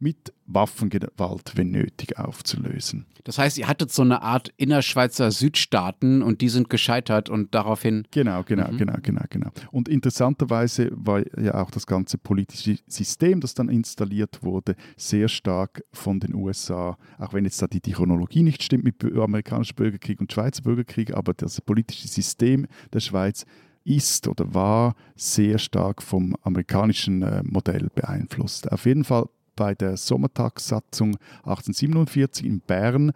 [0.03, 3.05] mit Waffengewalt, wenn nötig, aufzulösen.
[3.23, 8.05] Das heißt, ihr hattet so eine Art innerschweizer Südstaaten und die sind gescheitert und daraufhin.
[8.11, 8.77] Genau, genau, mhm.
[8.77, 9.49] genau, genau, genau.
[9.71, 15.83] Und interessanterweise war ja auch das ganze politische System, das dann installiert wurde, sehr stark
[15.93, 20.19] von den USA, auch wenn jetzt da die, die Chronologie nicht stimmt mit amerikanischem Bürgerkrieg
[20.19, 23.45] und Schweizer Bürgerkrieg, aber das politische System der Schweiz
[23.85, 28.71] ist oder war sehr stark vom amerikanischen äh, Modell beeinflusst.
[28.71, 33.11] Auf jeden Fall bei der Sommertagssatzung 1847 in Bern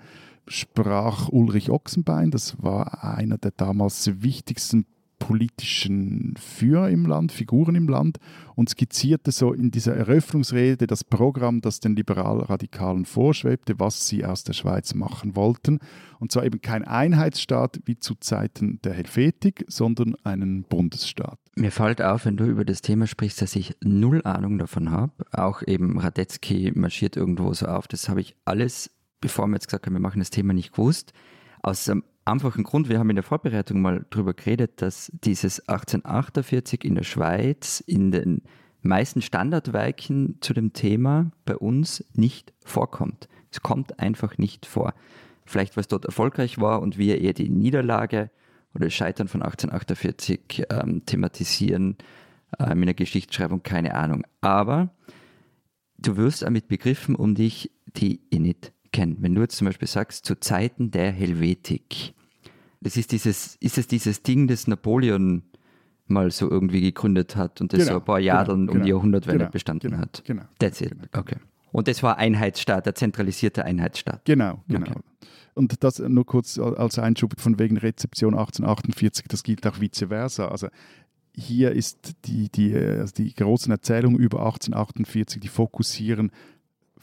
[0.47, 4.86] sprach Ulrich Ochsenbein, das war einer der damals wichtigsten
[5.19, 8.19] politischen Führer im Land, Figuren im Land
[8.56, 14.43] und skizzierte so in dieser Eröffnungsrede das Programm, das den Liberalradikalen vorschwebte, was sie aus
[14.43, 15.80] der Schweiz machen wollten.
[16.19, 21.39] Und zwar eben kein Einheitsstaat wie zu Zeiten der Helvetik, sondern einen Bundesstaat.
[21.56, 25.13] Mir fällt auf, wenn du über das Thema sprichst, dass ich null Ahnung davon habe.
[25.32, 27.88] Auch eben Radetzky marschiert irgendwo so auf.
[27.88, 31.13] Das habe ich alles, bevor wir jetzt gesagt haben, wir machen das Thema nicht gewusst.
[31.63, 31.91] Aus
[32.27, 37.03] einfachen Grund, wir haben in der Vorbereitung mal darüber geredet, dass dieses 1848 in der
[37.03, 38.41] Schweiz in den
[38.81, 43.27] meisten Standardwerken zu dem Thema bei uns nicht vorkommt.
[43.49, 44.93] Es kommt einfach nicht vor.
[45.45, 48.29] Vielleicht, weil es dort erfolgreich war und wir eher die Niederlage
[48.75, 51.97] oder das Scheitern von 1848 ähm, thematisieren
[52.59, 54.23] ähm, in der Geschichtsschreibung, keine Ahnung.
[54.41, 54.89] Aber
[55.97, 59.21] du wirst auch mit Begriffen um dich, die ihr nicht kennt.
[59.21, 62.15] Wenn du jetzt zum Beispiel sagst, zu Zeiten der Helvetik,
[62.81, 65.43] das ist dieses, ist es dieses Ding, das Napoleon
[66.07, 68.83] mal so irgendwie gegründet hat und das genau, so ein paar Jahre genau, um genau,
[68.83, 70.23] die Jahrhundertwende genau, bestanden genau, hat.
[70.25, 70.43] Genau.
[70.57, 70.91] That's it.
[70.91, 71.03] Genau.
[71.13, 71.36] Okay.
[71.71, 74.25] Und das war Einheitsstaat, der zentralisierte Einheitsstaat.
[74.25, 74.88] Genau, genau.
[74.89, 74.99] Okay.
[75.53, 80.47] Und das nur kurz als Einschub von wegen Rezeption 1848, das gilt auch vice versa.
[80.47, 80.69] Also
[81.36, 86.31] hier ist die, die, also die großen Erzählungen über 1848, die fokussieren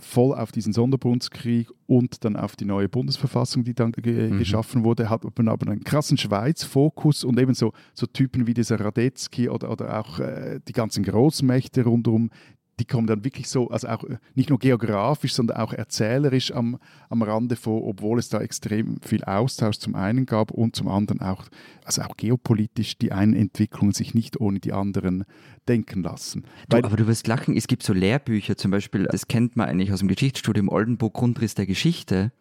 [0.04, 4.38] voll auf diesen Sonderbundskrieg und dann auf die neue Bundesverfassung, die dann ge mhm.
[4.38, 9.48] geschaffen wurde, hat man aber einen krassen Schweiz-Fokus und ebenso so Typen wie dieser Radetzky
[9.48, 12.30] oder, oder auch äh, die ganzen Großmächte rundherum,
[12.78, 16.78] die kommen dann wirklich so, also auch äh, nicht nur geografisch, sondern auch erzählerisch am,
[17.08, 21.20] am Rande vor, obwohl es da extrem viel Austausch zum einen gab und zum anderen
[21.20, 21.44] auch,
[21.84, 25.24] also auch geopolitisch die einen Entwicklungen sich nicht ohne die anderen
[25.68, 26.44] denken lassen.
[26.68, 29.92] Du, aber du wirst lachen, es gibt so Lehrbücher zum Beispiel, das kennt man eigentlich
[29.92, 32.32] aus dem Geschichtsstudium Oldenburg Grundriss der Geschichte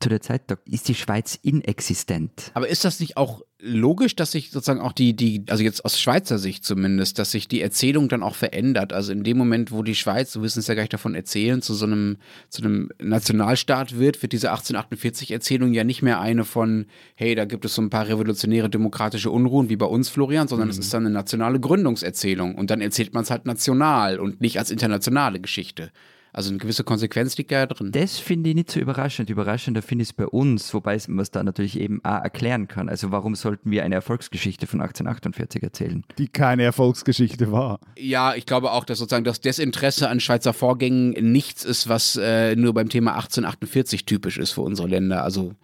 [0.00, 2.50] zu der Zeit, ist die Schweiz inexistent.
[2.54, 6.00] Aber ist das nicht auch logisch, dass sich sozusagen auch die, die, also jetzt aus
[6.00, 8.94] Schweizer Sicht zumindest, dass sich die Erzählung dann auch verändert?
[8.94, 11.74] Also in dem Moment, wo die Schweiz, du wissen es ja gleich davon erzählen, zu
[11.74, 12.16] so einem,
[12.48, 17.66] zu einem Nationalstaat wird, wird diese 1848-Erzählung ja nicht mehr eine von, hey, da gibt
[17.66, 20.72] es so ein paar revolutionäre demokratische Unruhen wie bei uns, Florian, sondern mhm.
[20.72, 24.58] es ist dann eine nationale Gründungserzählung und dann erzählt man es halt national und nicht
[24.58, 25.92] als internationale Geschichte.
[26.32, 27.92] Also eine gewisse Konsequenz liegt ja drin.
[27.92, 29.30] Das finde ich nicht so überraschend.
[29.30, 32.88] Überraschender finde ich es bei uns, wobei man es da natürlich eben auch erklären kann.
[32.88, 36.04] Also warum sollten wir eine Erfolgsgeschichte von 1848 erzählen?
[36.18, 37.80] Die keine Erfolgsgeschichte war.
[37.98, 42.54] Ja, ich glaube auch, dass sozusagen das Desinteresse an Schweizer Vorgängen nichts ist, was äh,
[42.56, 45.24] nur beim Thema 1848 typisch ist für unsere Länder.
[45.24, 45.54] Also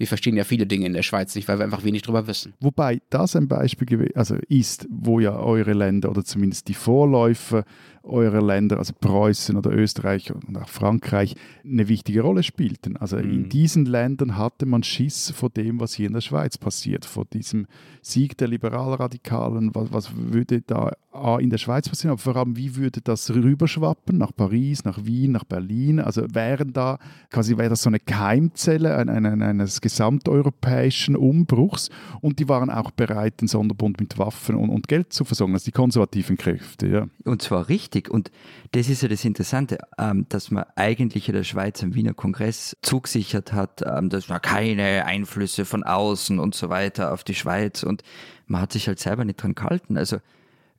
[0.00, 2.54] wir verstehen ja viele Dinge in der Schweiz nicht, weil wir einfach wenig drüber wissen.
[2.58, 7.64] Wobei das ein Beispiel also ist, wo ja eure Länder oder zumindest die Vorläufer
[8.02, 12.96] eurer Länder, also Preußen oder Österreich und auch Frankreich, eine wichtige Rolle spielten.
[12.96, 13.30] Also mhm.
[13.30, 17.24] in diesen Ländern hatte man Schiss vor dem, was hier in der Schweiz passiert, vor
[17.24, 17.66] diesem
[18.02, 19.74] Sieg der Liberalradikalen.
[19.74, 20.92] Was, was würde da
[21.40, 25.32] in der Schweiz passieren, aber vor allem, wie würde das rüberschwappen nach Paris, nach Wien,
[25.32, 25.98] nach Berlin?
[25.98, 26.98] Also wären da
[27.30, 31.90] quasi wäre das so eine Keimzelle eines gesamteuropäischen Umbruchs
[32.20, 35.64] und die waren auch bereit, den Sonderbund mit Waffen und, und Geld zu versorgen, also
[35.64, 36.86] die konservativen Kräfte.
[36.86, 37.06] Ja.
[37.24, 38.10] Und zwar richtig wichtig.
[38.10, 38.30] Und
[38.72, 43.52] das ist ja das Interessante, ähm, dass man eigentlich der Schweiz am Wiener Kongress zugesichert
[43.52, 48.02] hat, ähm, dass man keine Einflüsse von außen und so weiter auf die Schweiz und
[48.46, 49.96] man hat sich halt selber nicht dran gehalten.
[49.96, 50.18] Also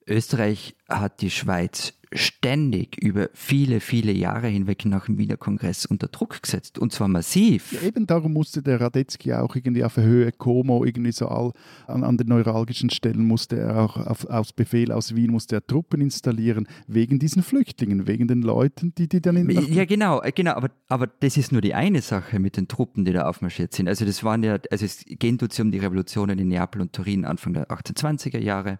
[0.08, 6.08] Österreich hat die Schweiz ständig über viele, viele Jahre hinweg nach dem Wiener Kongress unter
[6.08, 7.72] Druck gesetzt und zwar massiv.
[7.72, 11.52] Ja, eben darum musste der Radetzky auch irgendwie auf der Höhe Como, irgendwie so all,
[11.88, 15.66] an, an den neuralgischen Stellen musste er auch auf, aus Befehl aus Wien musste er
[15.66, 20.32] Truppen installieren, wegen diesen Flüchtlingen, wegen den Leuten, die, die dann in Ja, genau, äh,
[20.32, 23.74] genau, aber, aber das ist nur die eine Sache mit den Truppen, die da aufmarschiert
[23.74, 23.88] sind.
[23.88, 27.26] Also das waren ja, also es gehen tut um die Revolutionen in Neapel und Turin
[27.26, 28.80] Anfang der 1820er Jahre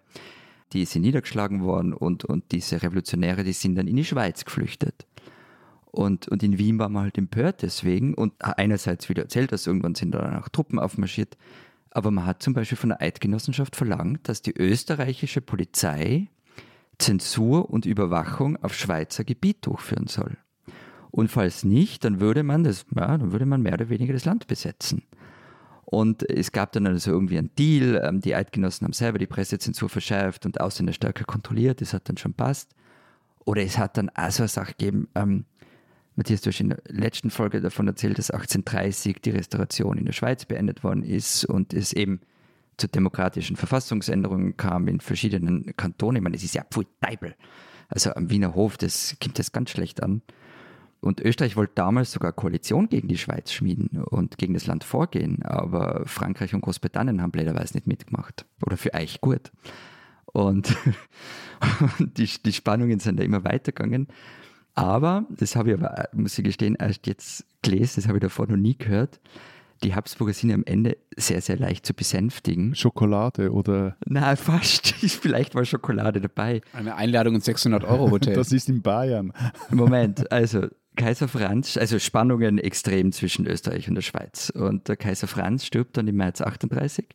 [0.72, 5.06] die sind niedergeschlagen worden und, und diese Revolutionäre, die sind dann in die Schweiz geflüchtet.
[5.90, 9.94] Und, und in Wien war man halt empört deswegen und einerseits wieder erzählt, dass irgendwann
[9.94, 11.36] sind dann auch Truppen aufmarschiert,
[11.90, 16.28] aber man hat zum Beispiel von der Eidgenossenschaft verlangt, dass die österreichische Polizei
[16.98, 20.38] Zensur und Überwachung auf Schweizer Gebiet durchführen soll.
[21.10, 24.24] Und falls nicht, dann würde man das, ja, dann würde man mehr oder weniger das
[24.24, 25.02] Land besetzen.
[25.92, 28.00] Und es gab dann also irgendwie einen Deal.
[28.02, 31.82] Ähm, die Eidgenossen haben selber die Pressezensur verschärft und Ausländer stärker kontrolliert.
[31.82, 32.70] Das hat dann schon passt.
[33.44, 35.44] Oder es hat dann auch so eine Sache gegeben, ähm,
[36.16, 40.14] Matthias, du hast in der letzten Folge davon erzählt, dass 1830 die Restauration in der
[40.14, 42.20] Schweiz beendet worden ist und es eben
[42.78, 46.16] zu demokratischen Verfassungsänderungen kam in verschiedenen Kantonen.
[46.16, 47.34] Ich meine, es ist ja pfui Teibel.
[47.88, 50.22] Also am Wiener Hof, das kommt das ganz schlecht an.
[51.02, 55.42] Und Österreich wollte damals sogar Koalition gegen die Schweiz schmieden und gegen das Land vorgehen,
[55.42, 58.46] aber Frankreich und Großbritannien haben blöderweise nicht mitgemacht.
[58.64, 59.50] Oder für euch gut.
[60.32, 60.74] Und
[61.98, 64.08] die, die Spannungen sind da immer weitergegangen.
[64.74, 68.46] Aber, das habe ich aber, muss ich gestehen, erst jetzt gelesen, das habe ich davor
[68.46, 69.20] noch nie gehört.
[69.82, 72.74] Die Habsburger sind am Ende sehr, sehr leicht zu besänftigen.
[72.74, 73.96] Schokolade oder?
[74.06, 74.86] Na, fast.
[74.94, 76.62] Vielleicht war Schokolade dabei.
[76.72, 78.34] Eine Einladung ins 600-Euro-Hotel.
[78.34, 79.34] das ist in Bayern.
[79.70, 84.50] Moment, also Kaiser Franz, also Spannungen extrem zwischen Österreich und der Schweiz.
[84.50, 87.06] Und der Kaiser Franz stirbt dann im März 38.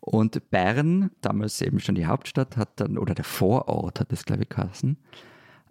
[0.00, 4.42] Und Bern, damals eben schon die Hauptstadt, hat dann, oder der Vorort hat es, glaube
[4.42, 4.96] ich, geheißen,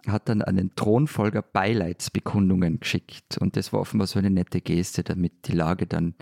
[0.08, 3.38] hat dann an den Thronfolger Beileidsbekundungen geschickt.
[3.38, 6.14] Und das war offenbar so eine nette Geste, damit die Lage dann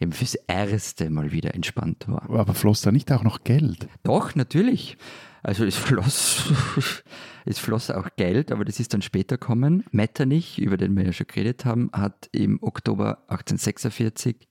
[0.00, 2.28] eben fürs Erste mal wieder entspannt war.
[2.30, 3.88] Aber floss da nicht auch noch Geld?
[4.02, 4.96] Doch, natürlich.
[5.42, 6.52] Also es floss,
[7.46, 9.84] es floss auch Geld, aber das ist dann später kommen.
[9.90, 14.48] Metternich, über den wir ja schon geredet haben, hat im Oktober 1846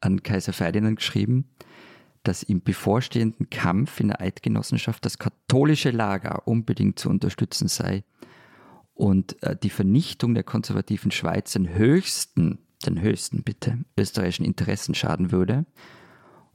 [0.00, 1.50] an Kaiser Ferdinand geschrieben,
[2.22, 8.04] dass im bevorstehenden Kampf in der Eidgenossenschaft das katholische Lager unbedingt zu unterstützen sei
[8.94, 15.32] und äh, die Vernichtung der konservativen Schweiz den höchsten, den höchsten bitte, österreichischen Interessen schaden
[15.32, 15.64] würde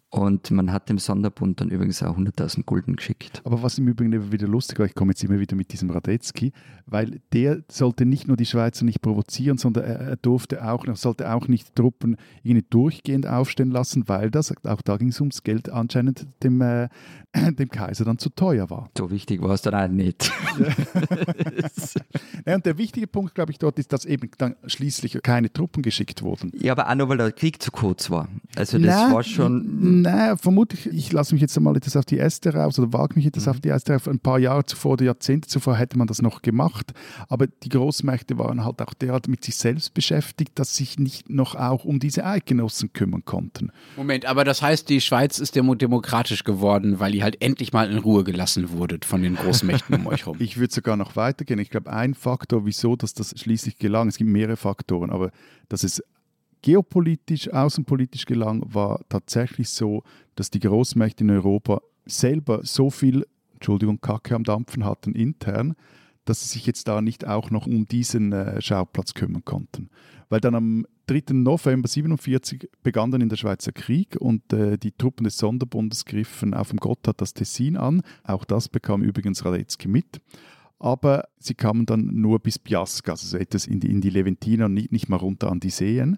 [0.09, 3.41] und man hat dem Sonderbund dann übrigens auch 100.000 Gulden geschickt.
[3.43, 6.53] Aber was im Übrigen wieder lustig war, ich komme jetzt immer wieder mit diesem Radetzky,
[6.85, 10.95] weil der sollte nicht nur die Schweizer nicht provozieren, sondern er, er durfte auch, er
[10.95, 15.43] sollte auch nicht Truppen irgendwie durchgehend aufstehen lassen, weil das, auch da ging es ums
[15.43, 16.87] Geld, anscheinend dem, äh,
[17.51, 18.89] dem Kaiser dann zu teuer war.
[18.97, 20.31] So wichtig war es dann auch nicht.
[22.45, 25.83] ja, und der wichtige Punkt, glaube ich, dort ist, dass eben dann schließlich keine Truppen
[25.83, 26.53] geschickt wurden.
[26.57, 28.29] Ja, aber auch nur, weil der Krieg zu kurz war.
[28.55, 32.19] Also das Na, war schon Nein, vermutlich, ich lasse mich jetzt einmal etwas auf die
[32.19, 33.51] Äste raus oder wage mich etwas mhm.
[33.51, 34.07] auf die Äste raus.
[34.07, 36.93] Ein paar Jahre zuvor oder Jahrzehnte zuvor hätte man das noch gemacht,
[37.29, 41.29] aber die Großmächte waren halt auch derart mit sich selbst beschäftigt, dass sie sich nicht
[41.29, 43.71] noch auch um diese Eidgenossen kümmern konnten.
[43.95, 47.97] Moment, aber das heißt, die Schweiz ist demokratisch geworden, weil ihr halt endlich mal in
[47.97, 50.37] Ruhe gelassen wurdet von den Großmächten um euch herum.
[50.47, 51.59] Ich würde sogar noch weitergehen.
[51.59, 55.31] Ich glaube, ein Faktor, wieso dass das schließlich gelang, es gibt mehrere Faktoren, aber
[55.67, 56.01] dass es
[56.67, 60.03] geopolitisch, außenpolitisch gelang, war tatsächlich so,
[60.35, 65.75] dass die Großmächte in Europa selber so viel, Entschuldigung, Kacke am Dampfen hatten intern,
[66.25, 69.89] dass sie sich jetzt da nicht auch noch um diesen äh, Schauplatz kümmern konnten.
[70.27, 71.35] Weil dann am 3.
[71.35, 76.03] November 1947 begann dann in der Schweiz der Krieg und äh, die Truppen des Sonderbundes
[76.03, 78.01] griffen auf dem Gotthard das Tessin an.
[78.25, 80.19] Auch das bekam übrigens Radetzky mit.
[80.79, 84.91] Aber sie kamen dann nur bis Biasca, also etwas in die, in die Leventina, nicht,
[84.91, 86.17] nicht mal runter an die Seen.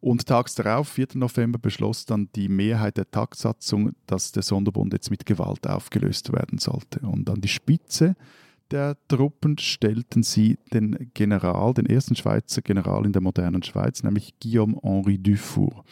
[0.00, 1.08] Und tags darauf, 4.
[1.14, 6.58] November, beschloss dann die Mehrheit der Taktsatzung, dass der Sonderbund jetzt mit Gewalt aufgelöst werden
[6.58, 7.00] sollte.
[7.00, 8.14] Und an die Spitze
[8.70, 14.34] der Truppen stellten sie den General, den ersten Schweizer General in der modernen Schweiz, nämlich
[14.40, 15.84] Guillaume-Henri Dufour.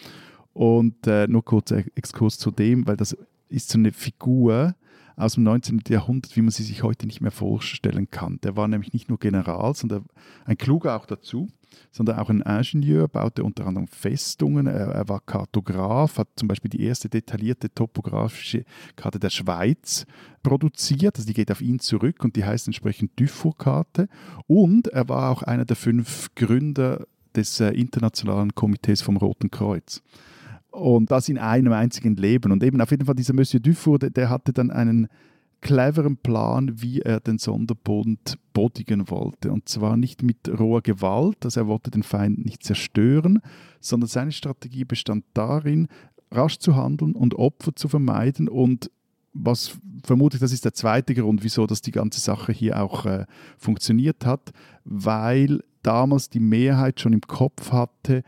[0.52, 3.16] Und äh, nur kurz Exkurs zu dem, weil das
[3.48, 4.74] ist so eine Figur,
[5.16, 5.82] aus dem 19.
[5.88, 8.38] Jahrhundert, wie man sie sich heute nicht mehr vorstellen kann.
[8.42, 10.06] Der war nämlich nicht nur General, sondern
[10.44, 11.48] ein Kluger auch dazu,
[11.90, 16.70] sondern auch ein Ingenieur, baute unter anderem Festungen, er, er war Kartograf, hat zum Beispiel
[16.70, 18.64] die erste detaillierte topografische
[18.96, 20.06] Karte der Schweiz
[20.42, 24.08] produziert, also die geht auf ihn zurück und die heißt entsprechend Dufour-Karte
[24.46, 30.02] und er war auch einer der fünf Gründer des äh, Internationalen Komitees vom Roten Kreuz.
[30.74, 32.50] Und das in einem einzigen Leben.
[32.50, 35.08] Und eben auf jeden Fall dieser Monsieur Dufour, der, der hatte dann einen
[35.60, 39.52] cleveren Plan, wie er den Sonderbund bodigen wollte.
[39.52, 43.40] Und zwar nicht mit roher Gewalt, also er wollte den Feind nicht zerstören,
[43.80, 45.88] sondern seine Strategie bestand darin,
[46.30, 48.90] rasch zu handeln und Opfer zu vermeiden und
[49.32, 53.26] was vermutlich, das ist der zweite Grund, wieso das die ganze Sache hier auch äh,
[53.58, 54.52] funktioniert hat,
[54.84, 58.22] weil damals die Mehrheit schon im Kopf hatte,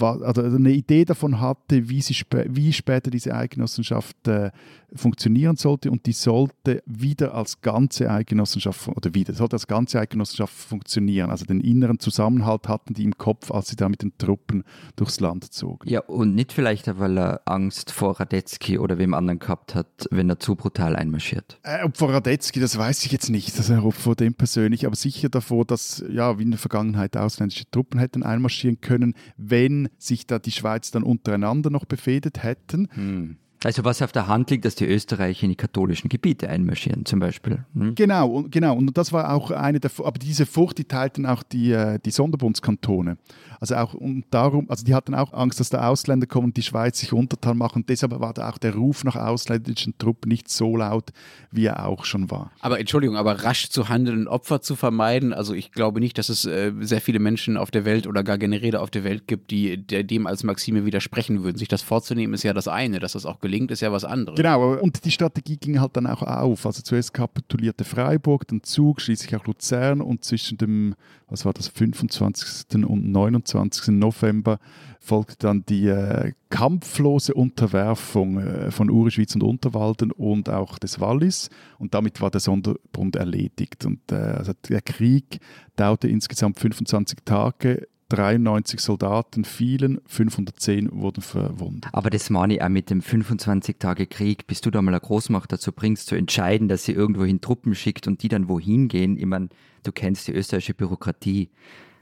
[0.00, 4.50] also eine Idee davon hatte, wie, sie spä wie später diese Eidgenossenschaft äh,
[4.94, 10.52] funktionieren sollte und die sollte wieder als ganze Eidgenossenschaft oder wieder sollte als ganze Eidgenossenschaft
[10.52, 11.30] funktionieren.
[11.30, 14.64] Also den inneren Zusammenhalt hatten die im Kopf, als sie da mit den Truppen
[14.96, 15.88] durchs Land zogen.
[15.88, 20.28] Ja, und nicht vielleicht, weil er Angst vor Radetzky oder wem anderen gehabt hat, wenn
[20.28, 21.60] er zu brutal einmarschiert.
[21.62, 24.96] Äh, ob vor Radetzky, das weiß ich jetzt nicht, also ob vor dem persönlich, aber
[24.96, 29.90] sicher davor, dass ja wie in der Vergangenheit ausländische Truppen hätten einmarschieren können, wenn wenn
[29.98, 32.88] sich da die Schweiz dann untereinander noch befehdet hätten.
[32.94, 33.36] Hm.
[33.64, 37.18] Also was auf der Hand liegt, dass die Österreicher in die katholischen Gebiete einmarschieren, zum
[37.18, 37.64] Beispiel.
[37.74, 37.94] Hm?
[37.96, 38.76] Genau, und, genau.
[38.76, 42.10] Und das war auch eine der, aber diese Furcht, die teilten auch die, äh, die
[42.10, 43.18] Sonderbundskantone.
[43.60, 46.62] Also auch und darum, also die hatten auch Angst, dass da Ausländer kommen und die
[46.62, 47.84] Schweiz sich untertan machen.
[47.88, 51.10] deshalb war da auch der Ruf nach ausländischen Truppen nicht so laut,
[51.50, 52.52] wie er auch schon war.
[52.60, 56.28] Aber Entschuldigung, aber rasch zu handeln und Opfer zu vermeiden, also ich glaube nicht, dass
[56.28, 59.50] es äh, sehr viele Menschen auf der Welt oder gar Generäle auf der Welt gibt,
[59.50, 61.58] die der, dem als Maxime widersprechen würden.
[61.58, 64.36] Sich das vorzunehmen ist ja das eine, dass das auch gelingt, ist ja was anderes.
[64.36, 66.66] Genau, und die Strategie ging halt dann auch auf.
[66.66, 70.94] Also zuerst kapitulierte Freiburg, dann Zug, schließlich auch Luzern und zwischen dem,
[71.28, 72.84] was war das, 25.
[72.84, 73.88] und 29.
[73.88, 74.58] November
[75.00, 81.48] folgte dann die äh, kampflose Unterwerfung äh, von Urischwitz und Unterwalden und auch des Wallis.
[81.78, 83.86] Und damit war der Sonderbund erledigt.
[83.86, 85.40] Und äh, also der Krieg
[85.76, 87.88] dauerte insgesamt 25 Tage.
[88.08, 91.90] 93 Soldaten fielen, 510 wurden verwundet.
[91.92, 95.72] Aber das meine ich auch mit dem 25-Tage-Krieg, bis du da mal eine Großmacht dazu
[95.72, 99.18] bringst, zu entscheiden, dass sie irgendwohin Truppen schickt und die dann wohin gehen.
[99.18, 99.48] Ich meine,
[99.82, 101.50] du kennst die österreichische Bürokratie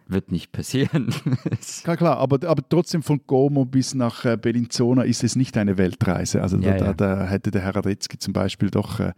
[0.08, 1.12] wird nicht passieren.
[1.82, 5.78] klar, klar, aber, aber trotzdem von Como bis nach äh, Bellinzona ist es nicht eine
[5.78, 6.42] Weltreise.
[6.42, 6.94] Also ja, da, ja.
[6.94, 9.12] da, hätte der Herr Radetzky zum Beispiel doch äh,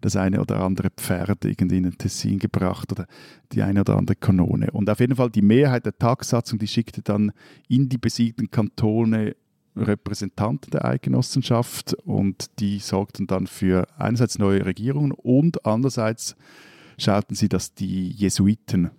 [0.00, 3.06] das eine oder andere Pferd irgendwie in den Tessin gebracht oder
[3.52, 4.70] die eine oder andere Kanone.
[4.72, 7.32] Und auf jeden Fall die Mehrheit der Tagsatzung, die schickte dann
[7.68, 9.36] in die besiegten Kantone
[9.74, 16.36] Repräsentanten der Eidgenossenschaft und die sorgten dann für einerseits neue Regierungen und andererseits
[16.98, 18.90] schauten sie, dass die Jesuiten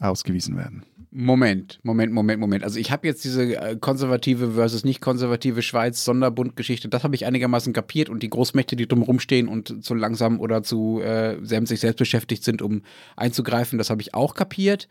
[0.00, 0.84] ausgewiesen werden.
[1.14, 2.64] Moment, Moment, Moment, Moment.
[2.64, 7.26] Also ich habe jetzt diese äh, konservative versus nicht konservative Schweiz Sonderbundgeschichte, das habe ich
[7.26, 11.80] einigermaßen kapiert und die Großmächte, die drumherum stehen und zu langsam oder zu äh, sich
[11.80, 12.80] selbst beschäftigt sind, um
[13.14, 14.88] einzugreifen, das habe ich auch kapiert.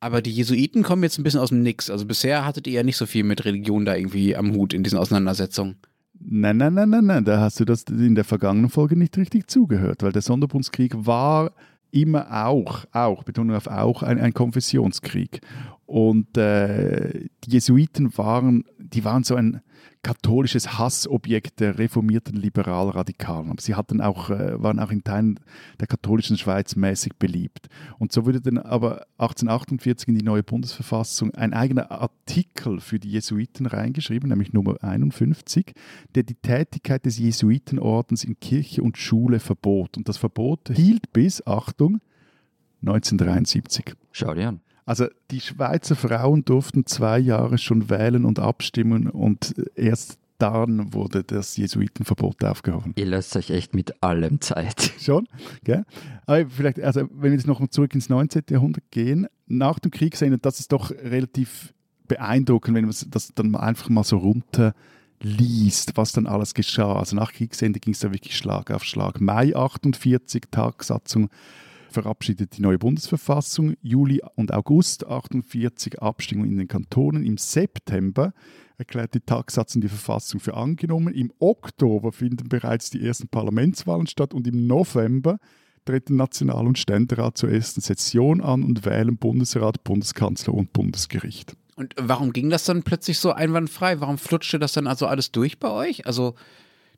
[0.00, 1.88] Aber die Jesuiten kommen jetzt ein bisschen aus dem Nix.
[1.88, 4.82] Also bisher hattet ihr ja nicht so viel mit Religion da irgendwie am Hut in
[4.82, 5.76] diesen Auseinandersetzungen.
[6.18, 9.48] Nein, nein, nein, nein, nein, da hast du das in der vergangenen Folge nicht richtig
[9.48, 11.52] zugehört, weil der Sonderbundskrieg war
[11.90, 15.40] immer auch, auch, Betonung auf auch, ein, ein Konfessionskrieg.
[15.86, 19.60] Und äh, die Jesuiten waren, die waren so ein,
[20.02, 23.50] katholisches Hassobjekt der reformierten Liberalradikalen.
[23.50, 25.38] Aber sie hatten auch, äh, waren auch in Teilen
[25.78, 27.68] der katholischen Schweiz mäßig beliebt.
[27.98, 33.10] Und so wurde dann aber 1848 in die neue Bundesverfassung ein eigener Artikel für die
[33.10, 35.74] Jesuiten reingeschrieben, nämlich Nummer 51,
[36.14, 39.96] der die Tätigkeit des Jesuitenordens in Kirche und Schule verbot.
[39.96, 42.00] Und das Verbot hielt bis, Achtung,
[42.82, 43.94] 1973.
[44.12, 44.60] Schau dir an.
[44.90, 51.22] Also die Schweizer Frauen durften zwei Jahre schon wählen und abstimmen und erst dann wurde
[51.22, 52.94] das Jesuitenverbot aufgehoben.
[52.96, 54.94] Ihr lasst euch echt mit allem Zeit.
[55.00, 55.28] Schon,
[55.62, 55.84] gell?
[56.26, 58.42] Aber vielleicht, also wenn wir jetzt noch mal zurück ins 19.
[58.50, 61.72] Jahrhundert gehen, nach dem Krieg sehen, das ist doch relativ
[62.08, 66.96] beeindruckend, wenn man das dann einfach mal so runterliest, was dann alles geschah.
[66.96, 69.20] Also nach Kriegsende ging es da wirklich Schlag auf Schlag.
[69.20, 71.30] Mai 48, Tagsatzung
[71.92, 73.74] verabschiedet die neue Bundesverfassung.
[73.82, 77.24] Juli und August 48 Abstimmung in den Kantonen.
[77.24, 78.32] Im September
[78.78, 81.14] erklärt die Tagsatzung die Verfassung für angenommen.
[81.14, 85.38] Im Oktober finden bereits die ersten Parlamentswahlen statt und im November
[85.84, 91.56] treten National- und Ständerat zur ersten Session an und wählen Bundesrat, Bundeskanzler und Bundesgericht.
[91.76, 94.00] Und warum ging das dann plötzlich so einwandfrei?
[94.00, 96.06] Warum flutschte das dann also alles durch bei euch?
[96.06, 96.34] Also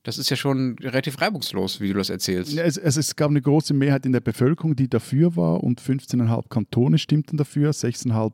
[0.03, 2.57] das ist ja schon relativ reibungslos, wie du das erzählst.
[2.57, 6.49] Es, es, es, gab eine große Mehrheit in der Bevölkerung, die dafür war und 15,5
[6.49, 8.33] Kantone stimmten dafür, 6,5,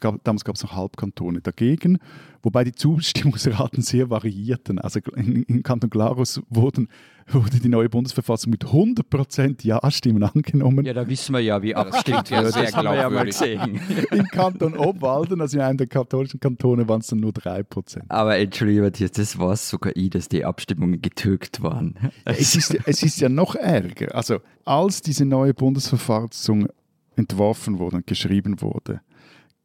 [0.00, 1.98] gab, damals gab es noch Halbkantone dagegen,
[2.44, 4.78] wobei die Zustimmungsraten sehr variierten.
[4.78, 6.88] Also in, in Kanton Glarus wurden
[7.26, 10.84] wurde die neue Bundesverfassung mit 100% Ja-Stimmen angenommen.
[10.84, 13.80] Ja, da wissen wir ja, wie abstimmt ja Das haben wir ja mal gesehen.
[14.10, 18.02] Im Kanton Obwalden, also in einem der katholischen Kantone, waren es dann nur 3%.
[18.08, 21.98] Aber entschuldige, das war sogar ich, dass die Abstimmungen getürkt waren.
[22.24, 24.14] Es ist, es ist ja noch ärger.
[24.14, 26.68] Also, als diese neue Bundesverfassung
[27.16, 29.00] entworfen wurde und geschrieben wurde,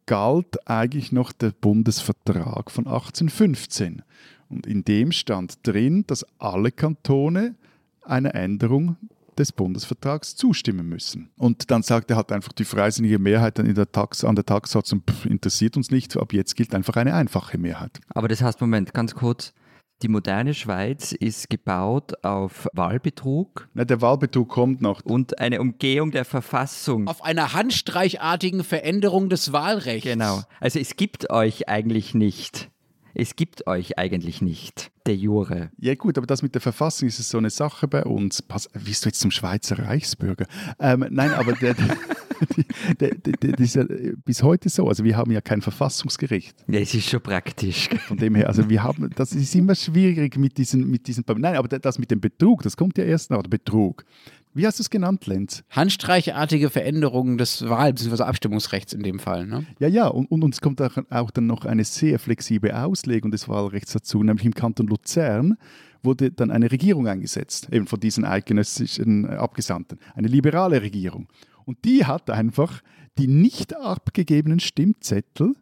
[0.09, 4.01] galt eigentlich noch der Bundesvertrag von 1815.
[4.49, 7.53] Und in dem stand drin, dass alle Kantone
[8.01, 8.97] einer Änderung
[9.37, 11.29] des Bundesvertrags zustimmen müssen.
[11.37, 15.03] Und dann sagte halt einfach die freisinnige Mehrheit dann in der Tax, an der Taxsatzung,
[15.25, 17.99] interessiert uns nicht, ab jetzt gilt einfach eine einfache Mehrheit.
[18.09, 19.53] Aber das heißt, Moment, ganz kurz.
[20.01, 25.01] Die moderne Schweiz ist gebaut auf Wahlbetrug Na, der Wahlbetrug kommt noch.
[25.03, 27.07] und eine Umgehung der Verfassung.
[27.09, 30.07] Auf einer handstreichartigen Veränderung des Wahlrechts.
[30.07, 30.41] Genau.
[30.61, 32.69] Also es gibt euch eigentlich nicht.
[33.13, 35.71] Es gibt euch eigentlich nicht, de jure.
[35.79, 38.41] Ja gut, aber das mit der Verfassung ist es so eine Sache bei uns.
[38.41, 40.45] Pass, wirst du jetzt zum Schweizer Reichsbürger?
[40.79, 41.75] Ähm, nein, aber der,
[42.97, 43.83] das ist ja
[44.25, 44.87] bis heute so.
[44.87, 46.55] Also wir haben ja kein Verfassungsgericht.
[46.67, 47.89] Ja, es ist schon praktisch.
[48.07, 51.23] Von dem her, also wir haben, das ist immer schwierig mit diesen, mit diesen.
[51.37, 53.41] Nein, aber das mit dem Betrug, das kommt ja erst nach.
[53.41, 54.05] Der Betrug.
[54.53, 55.63] Wie hast du es genannt, Lenz?
[55.69, 58.23] Handstreichartige Veränderungen des Wahl- bzw.
[58.23, 59.45] Abstimmungsrechts in dem Fall.
[59.45, 59.65] Ne?
[59.79, 63.47] Ja, ja, und, und uns kommt auch, auch dann noch eine sehr flexible Auslegung des
[63.47, 65.55] Wahlrechts dazu, nämlich im Kanton Luzern
[66.03, 71.27] wurde dann eine Regierung eingesetzt, eben von diesen eidgenössischen äh, Abgesandten, eine liberale Regierung.
[71.69, 72.81] Und die hat einfach
[73.19, 75.53] die nicht abgegebenen Stimmzettel,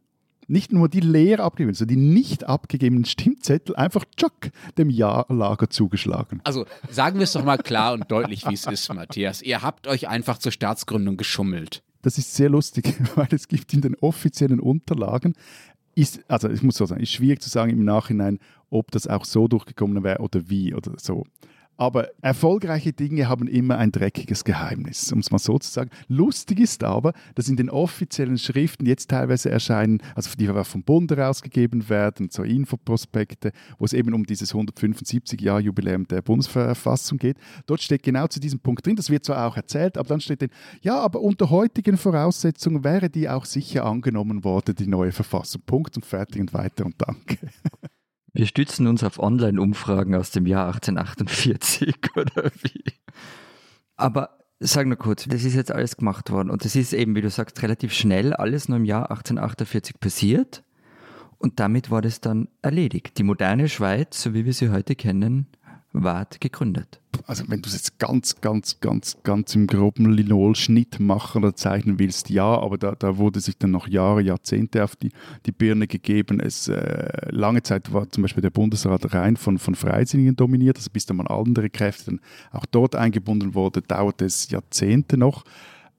[0.47, 6.39] nicht nur die leer abgegebenen, sondern die nicht abgegebenen Stimmzettel einfach tschack, dem Ja-Lager zugeschlagen.
[6.45, 9.41] Also sagen wir es doch mal klar und deutlich, wie es ist, Matthias.
[9.41, 11.83] Ihr habt euch einfach zur Staatsgründung geschummelt.
[12.03, 15.33] Das ist sehr lustig, weil es gibt in den offiziellen Unterlagen,
[15.93, 18.39] ist, also ich muss so sagen, ist schwierig zu sagen im Nachhinein,
[18.69, 21.25] ob das auch so durchgekommen wäre oder wie oder so.
[21.77, 25.91] Aber erfolgreiche Dinge haben immer ein dreckiges Geheimnis, um es mal so zu sagen.
[26.07, 31.11] Lustig ist aber, dass in den offiziellen Schriften jetzt teilweise erscheinen, also die vom Bund
[31.11, 37.37] herausgegeben werden, so Infoprospekte, wo es eben um dieses 175-Jahr-Jubiläum der Bundesverfassung geht.
[37.67, 40.41] Dort steht genau zu diesem Punkt drin, das wird zwar auch erzählt, aber dann steht
[40.41, 40.51] drin,
[40.81, 45.61] ja, aber unter heutigen Voraussetzungen wäre die auch sicher angenommen worden, die neue Verfassung.
[45.65, 47.37] Punkt und fertig und weiter und danke.
[48.37, 52.83] Wir stützen uns auf Online-Umfragen aus dem Jahr 1848 oder wie.
[53.95, 57.21] Aber sag nur kurz, das ist jetzt alles gemacht worden und das ist eben, wie
[57.21, 60.63] du sagst, relativ schnell alles nur im Jahr 1848 passiert
[61.39, 63.17] und damit war das dann erledigt.
[63.17, 65.47] Die moderne Schweiz, so wie wir sie heute kennen,
[66.03, 66.99] ward gegründet.
[67.25, 71.99] also wenn du es jetzt ganz, ganz, ganz, ganz im groben Linolschnitt machen oder zeichnen
[71.99, 75.09] willst, ja, aber da, da wurde sich dann noch Jahre, Jahrzehnte auf die,
[75.45, 76.39] die Birne gegeben.
[76.39, 80.89] Es, äh, lange Zeit war zum Beispiel der Bundesrat rein von, von Freisinnigen dominiert, also
[80.91, 82.21] bis dann mal andere Kräfte dann
[82.51, 85.43] auch dort eingebunden wurde, dauerte es Jahrzehnte noch.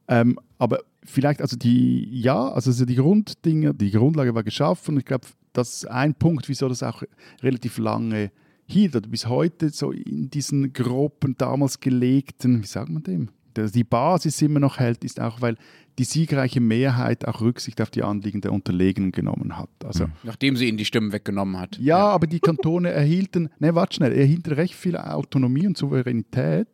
[0.09, 4.99] Ähm, aber vielleicht, also die, ja, also so die Grunddinge, die Grundlage war geschaffen.
[4.99, 7.03] Ich glaube, das ist ein Punkt, wieso das auch
[7.43, 8.31] relativ lange
[8.69, 13.29] hielt oder bis heute so in diesen groben, damals gelegten, wie sagt man dem?
[13.57, 15.57] Der- Die Basis immer noch hält, ist auch, weil
[15.99, 19.71] die siegreiche Mehrheit auch Rücksicht auf die Anliegen der Unterlegenen genommen hat.
[19.85, 21.77] Also, Nachdem sie ihnen die Stimmen weggenommen hat.
[21.79, 26.69] ja, aber die Kantone erhielten, ne, warte schnell, erhielten recht viel Autonomie und Souveränität.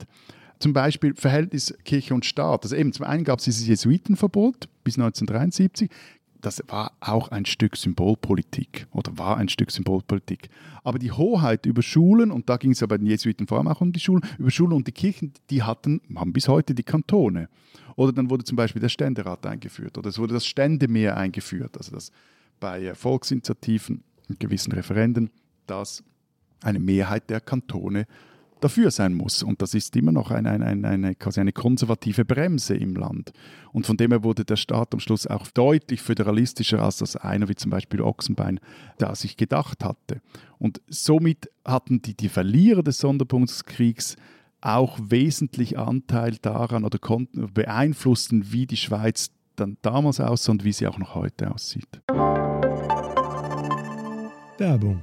[0.61, 2.65] Zum Beispiel Verhältnis Kirche und Staat.
[2.65, 5.91] Also eben zum einen gab es dieses Jesuitenverbot bis 1973.
[6.45, 10.51] Das war auch ein Stück Symbolpolitik oder war ein Stück Symbolpolitik.
[10.83, 13.69] Aber die Hoheit über Schulen, und da ging es ja bei den Jesuiten vor allem
[13.69, 16.83] auch um die Schulen, über Schulen und die Kirchen, die hatten, haben bis heute die
[16.83, 17.49] Kantone.
[17.97, 21.93] Oder dann wurde zum Beispiel der Ständerat eingeführt oder es wurde das Ständemeer eingeführt, also
[21.93, 22.13] das
[22.61, 25.31] bei äh, Volksinitiativen und gewissen Referenden,
[25.67, 26.05] dass
[26.63, 28.07] eine Mehrheit der Kantone
[28.61, 29.43] dafür sein muss.
[29.43, 33.33] Und das ist immer noch eine, eine, eine, quasi eine konservative Bremse im Land.
[33.73, 37.49] Und von dem her wurde der Staat am Schluss auch deutlich föderalistischer als das einer
[37.49, 38.61] wie zum Beispiel Ochsenbein,
[38.99, 40.21] da sich gedacht hatte.
[40.59, 44.17] Und somit hatten die, die Verlierer des Sonderpunktskriegs
[44.61, 50.73] auch wesentlich Anteil daran oder konnten beeinflussen, wie die Schweiz dann damals aussah und wie
[50.73, 52.01] sie auch noch heute aussieht.
[54.59, 55.03] Werbung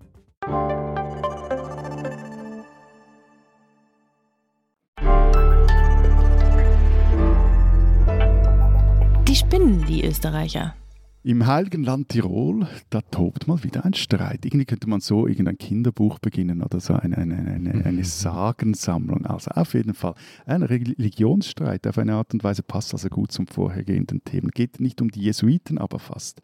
[10.41, 10.75] die Österreicher.
[11.23, 14.43] Im heiligen Land Tirol, da tobt mal wieder ein Streit.
[14.43, 19.27] Irgendwie könnte man so irgendein Kinderbuch beginnen oder so eine, eine, eine, eine Sagensammlung.
[19.27, 20.15] Also auf jeden Fall
[20.47, 24.49] ein Religionsstreit auf eine Art und Weise passt also gut zum vorhergehenden Themen.
[24.49, 26.41] Geht nicht um die Jesuiten, aber fast.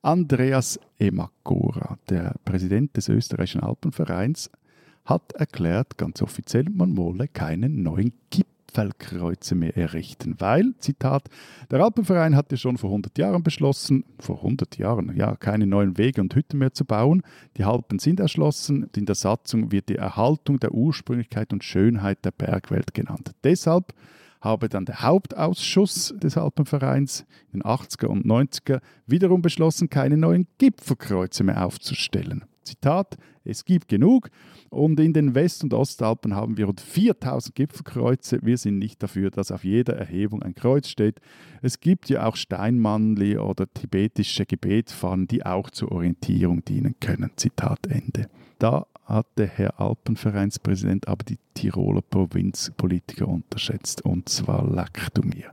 [0.00, 4.50] Andreas Emagora, der Präsident des österreichischen Alpenvereins,
[5.04, 11.28] hat erklärt, ganz offiziell, man wolle keinen neuen Gipfel Pfeilkreuze mehr errichten, weil, Zitat,
[11.70, 16.20] der Alpenverein hatte schon vor 100 Jahren beschlossen, vor 100 Jahren, ja, keine neuen Wege
[16.20, 17.22] und Hütten mehr zu bauen.
[17.56, 22.24] Die Alpen sind erschlossen und in der Satzung wird die Erhaltung der Ursprünglichkeit und Schönheit
[22.24, 23.32] der Bergwelt genannt.
[23.44, 23.94] Deshalb
[24.40, 30.46] habe dann der Hauptausschuss des Alpenvereins in den 80er und 90er wiederum beschlossen, keine neuen
[30.58, 32.44] Gipfelkreuze mehr aufzustellen.
[32.64, 34.30] Zitat, es gibt genug
[34.70, 38.40] und in den West- und Ostalpen haben wir rund 4000 Gipfelkreuze.
[38.42, 41.20] Wir sind nicht dafür, dass auf jeder Erhebung ein Kreuz steht.
[41.62, 47.30] Es gibt ja auch Steinmannli oder tibetische Gebetfahnen, die auch zur Orientierung dienen können.
[47.36, 48.28] Zitat Ende.
[48.58, 55.52] Da hat der Herr Alpenvereinspräsident aber die Tiroler Provinzpolitiker unterschätzt und zwar leck du mir.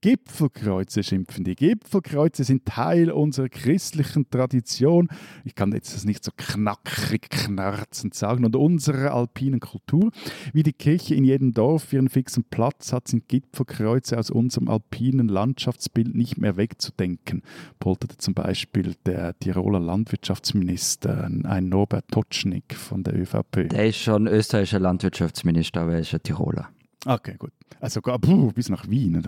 [0.00, 1.44] Gipfelkreuze schimpfen.
[1.44, 5.08] Die Gipfelkreuze sind Teil unserer christlichen Tradition.
[5.44, 8.46] Ich kann jetzt das nicht so knackig, knarzend sagen.
[8.46, 10.10] Und unserer alpinen Kultur.
[10.54, 15.28] Wie die Kirche in jedem Dorf ihren fixen Platz hat, sind Gipfelkreuze aus unserem alpinen
[15.28, 17.42] Landschaftsbild nicht mehr wegzudenken.
[17.78, 23.68] Polterte zum Beispiel der Tiroler Landwirtschaftsminister, ein Norbert Totschnig von der ÖVP.
[23.68, 26.70] Der ist schon österreichischer Landwirtschaftsminister, aber er ist ein Tiroler.
[27.06, 27.52] Okay, gut.
[27.80, 29.22] Also puh, bis nach Wien.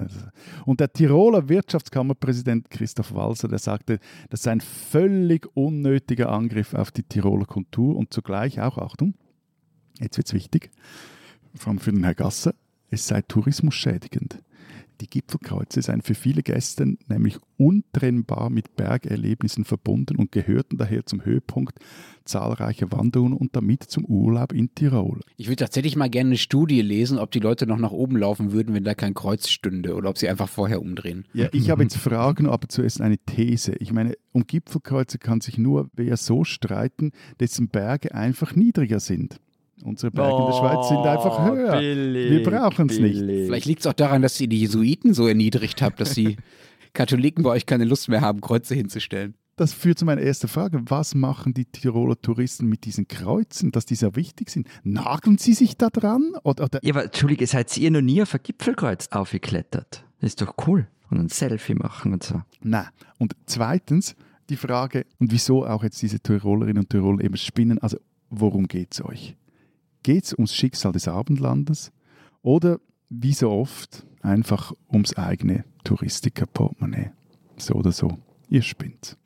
[0.66, 3.98] Und der Tiroler Wirtschaftskammerpräsident Christoph Walser, der sagte,
[4.28, 9.14] das sei ein völlig unnötiger Angriff auf die Tiroler Kultur und zugleich auch, Achtung,
[10.00, 10.70] jetzt wird es wichtig,
[11.54, 12.54] vor allem für den Herrn Gasser,
[12.90, 14.42] es sei tourismusschädigend.
[15.02, 21.24] Die Gipfelkreuze seien für viele Gäste nämlich untrennbar mit Bergerlebnissen verbunden und gehörten daher zum
[21.24, 21.80] Höhepunkt
[22.24, 25.18] zahlreicher Wanderungen und damit zum Urlaub in Tirol.
[25.36, 28.52] Ich würde tatsächlich mal gerne eine Studie lesen, ob die Leute noch nach oben laufen
[28.52, 31.26] würden, wenn da kein Kreuz stünde oder ob sie einfach vorher umdrehen.
[31.34, 33.72] Ja, ich habe jetzt Fragen, aber zuerst eine These.
[33.80, 39.40] Ich meine, um Gipfelkreuze kann sich nur wer so streiten, dessen Berge einfach niedriger sind.
[39.84, 41.78] Unsere Berge in der Schweiz sind einfach höher.
[41.78, 43.18] Billig, Wir brauchen es nicht.
[43.18, 46.36] Vielleicht liegt es auch daran, dass ihr die Jesuiten so erniedrigt habt, dass die
[46.92, 49.34] Katholiken bei euch keine Lust mehr haben, Kreuze hinzustellen.
[49.56, 50.80] Das führt zu meiner ersten Frage.
[50.86, 54.66] Was machen die Tiroler Touristen mit diesen Kreuzen, dass die so wichtig sind?
[54.82, 56.32] Nageln sie sich da dran?
[56.42, 60.04] Oder, oder Ja, aber Entschuldige, seid ihr noch nie auf ein Gipfelkreuz aufgeklettert?
[60.20, 60.86] Das ist doch cool.
[61.10, 62.40] Und ein Selfie machen und so.
[62.62, 62.86] Nein.
[63.18, 64.16] Und zweitens
[64.48, 67.98] die Frage, und wieso auch jetzt diese Tirolerinnen und Tiroler eben spinnen, also
[68.30, 69.36] worum geht es euch?
[70.02, 71.92] Geht es ums Schicksal des Abendlandes
[72.42, 77.12] oder wie so oft einfach ums eigene Touristiker-Portemonnaie?
[77.56, 79.16] So oder so, ihr spinnt.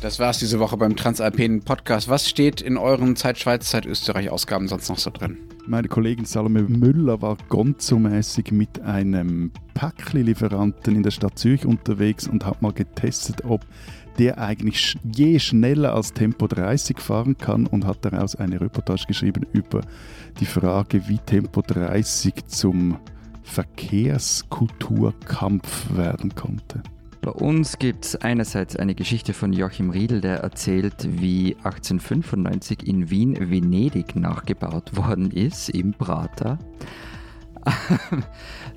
[0.00, 2.08] Das war's diese Woche beim Transalpinen Podcast.
[2.08, 5.38] Was steht in euren Zeit Schweiz, Zeit Österreich Ausgaben sonst noch so drin?
[5.64, 12.44] Meine Kollegin Salome Müller war gonzo-mäßig mit einem Päckli-Lieferanten in der Stadt Zürich unterwegs und
[12.44, 13.64] hat mal getestet, ob
[14.18, 19.46] der eigentlich je schneller als Tempo 30 fahren kann und hat daraus eine Reportage geschrieben
[19.52, 19.80] über
[20.40, 22.98] die Frage, wie Tempo 30 zum
[23.42, 26.82] Verkehrskulturkampf werden konnte.
[27.22, 33.10] Bei uns gibt es einerseits eine Geschichte von Joachim Riedel, der erzählt, wie 1895 in
[33.10, 36.58] Wien Venedig nachgebaut worden ist, im Prater.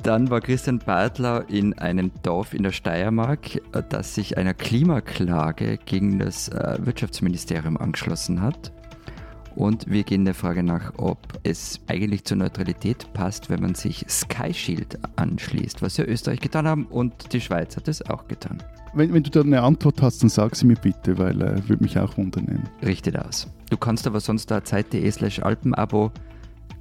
[0.06, 5.80] Dann war Christian Bartlau in einem Dorf in der Steiermark, äh, das sich einer Klimaklage
[5.84, 8.72] gegen das äh, Wirtschaftsministerium angeschlossen hat.
[9.56, 14.06] Und wir gehen der Frage nach, ob es eigentlich zur Neutralität passt, wenn man sich
[14.08, 18.62] Sky Shield anschließt, was ja Österreich getan haben und die Schweiz hat es auch getan.
[18.94, 21.82] Wenn, wenn du da eine Antwort hast, dann sag sie mir bitte, weil äh, würde
[21.82, 22.70] mich auch wundern.
[22.84, 23.48] Richtet aus.
[23.72, 26.12] Du kannst aber sonst da zeit.de slash Alpenabo,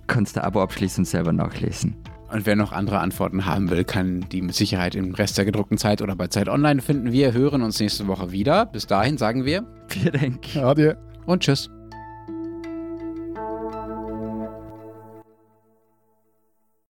[0.09, 1.95] kannst da Abo abschließen und selber nachlesen.
[2.35, 5.79] Und wer noch andere Antworten haben will, kann die mit Sicherheit im Rest der gedruckten
[5.79, 7.13] Zeit oder bei Zeit Online finden.
[7.13, 8.67] Wir hören uns nächste Woche wieder.
[8.67, 10.57] Bis dahin sagen wir Vielen Dank.
[10.57, 10.95] Adieu.
[11.27, 11.71] und tschüss.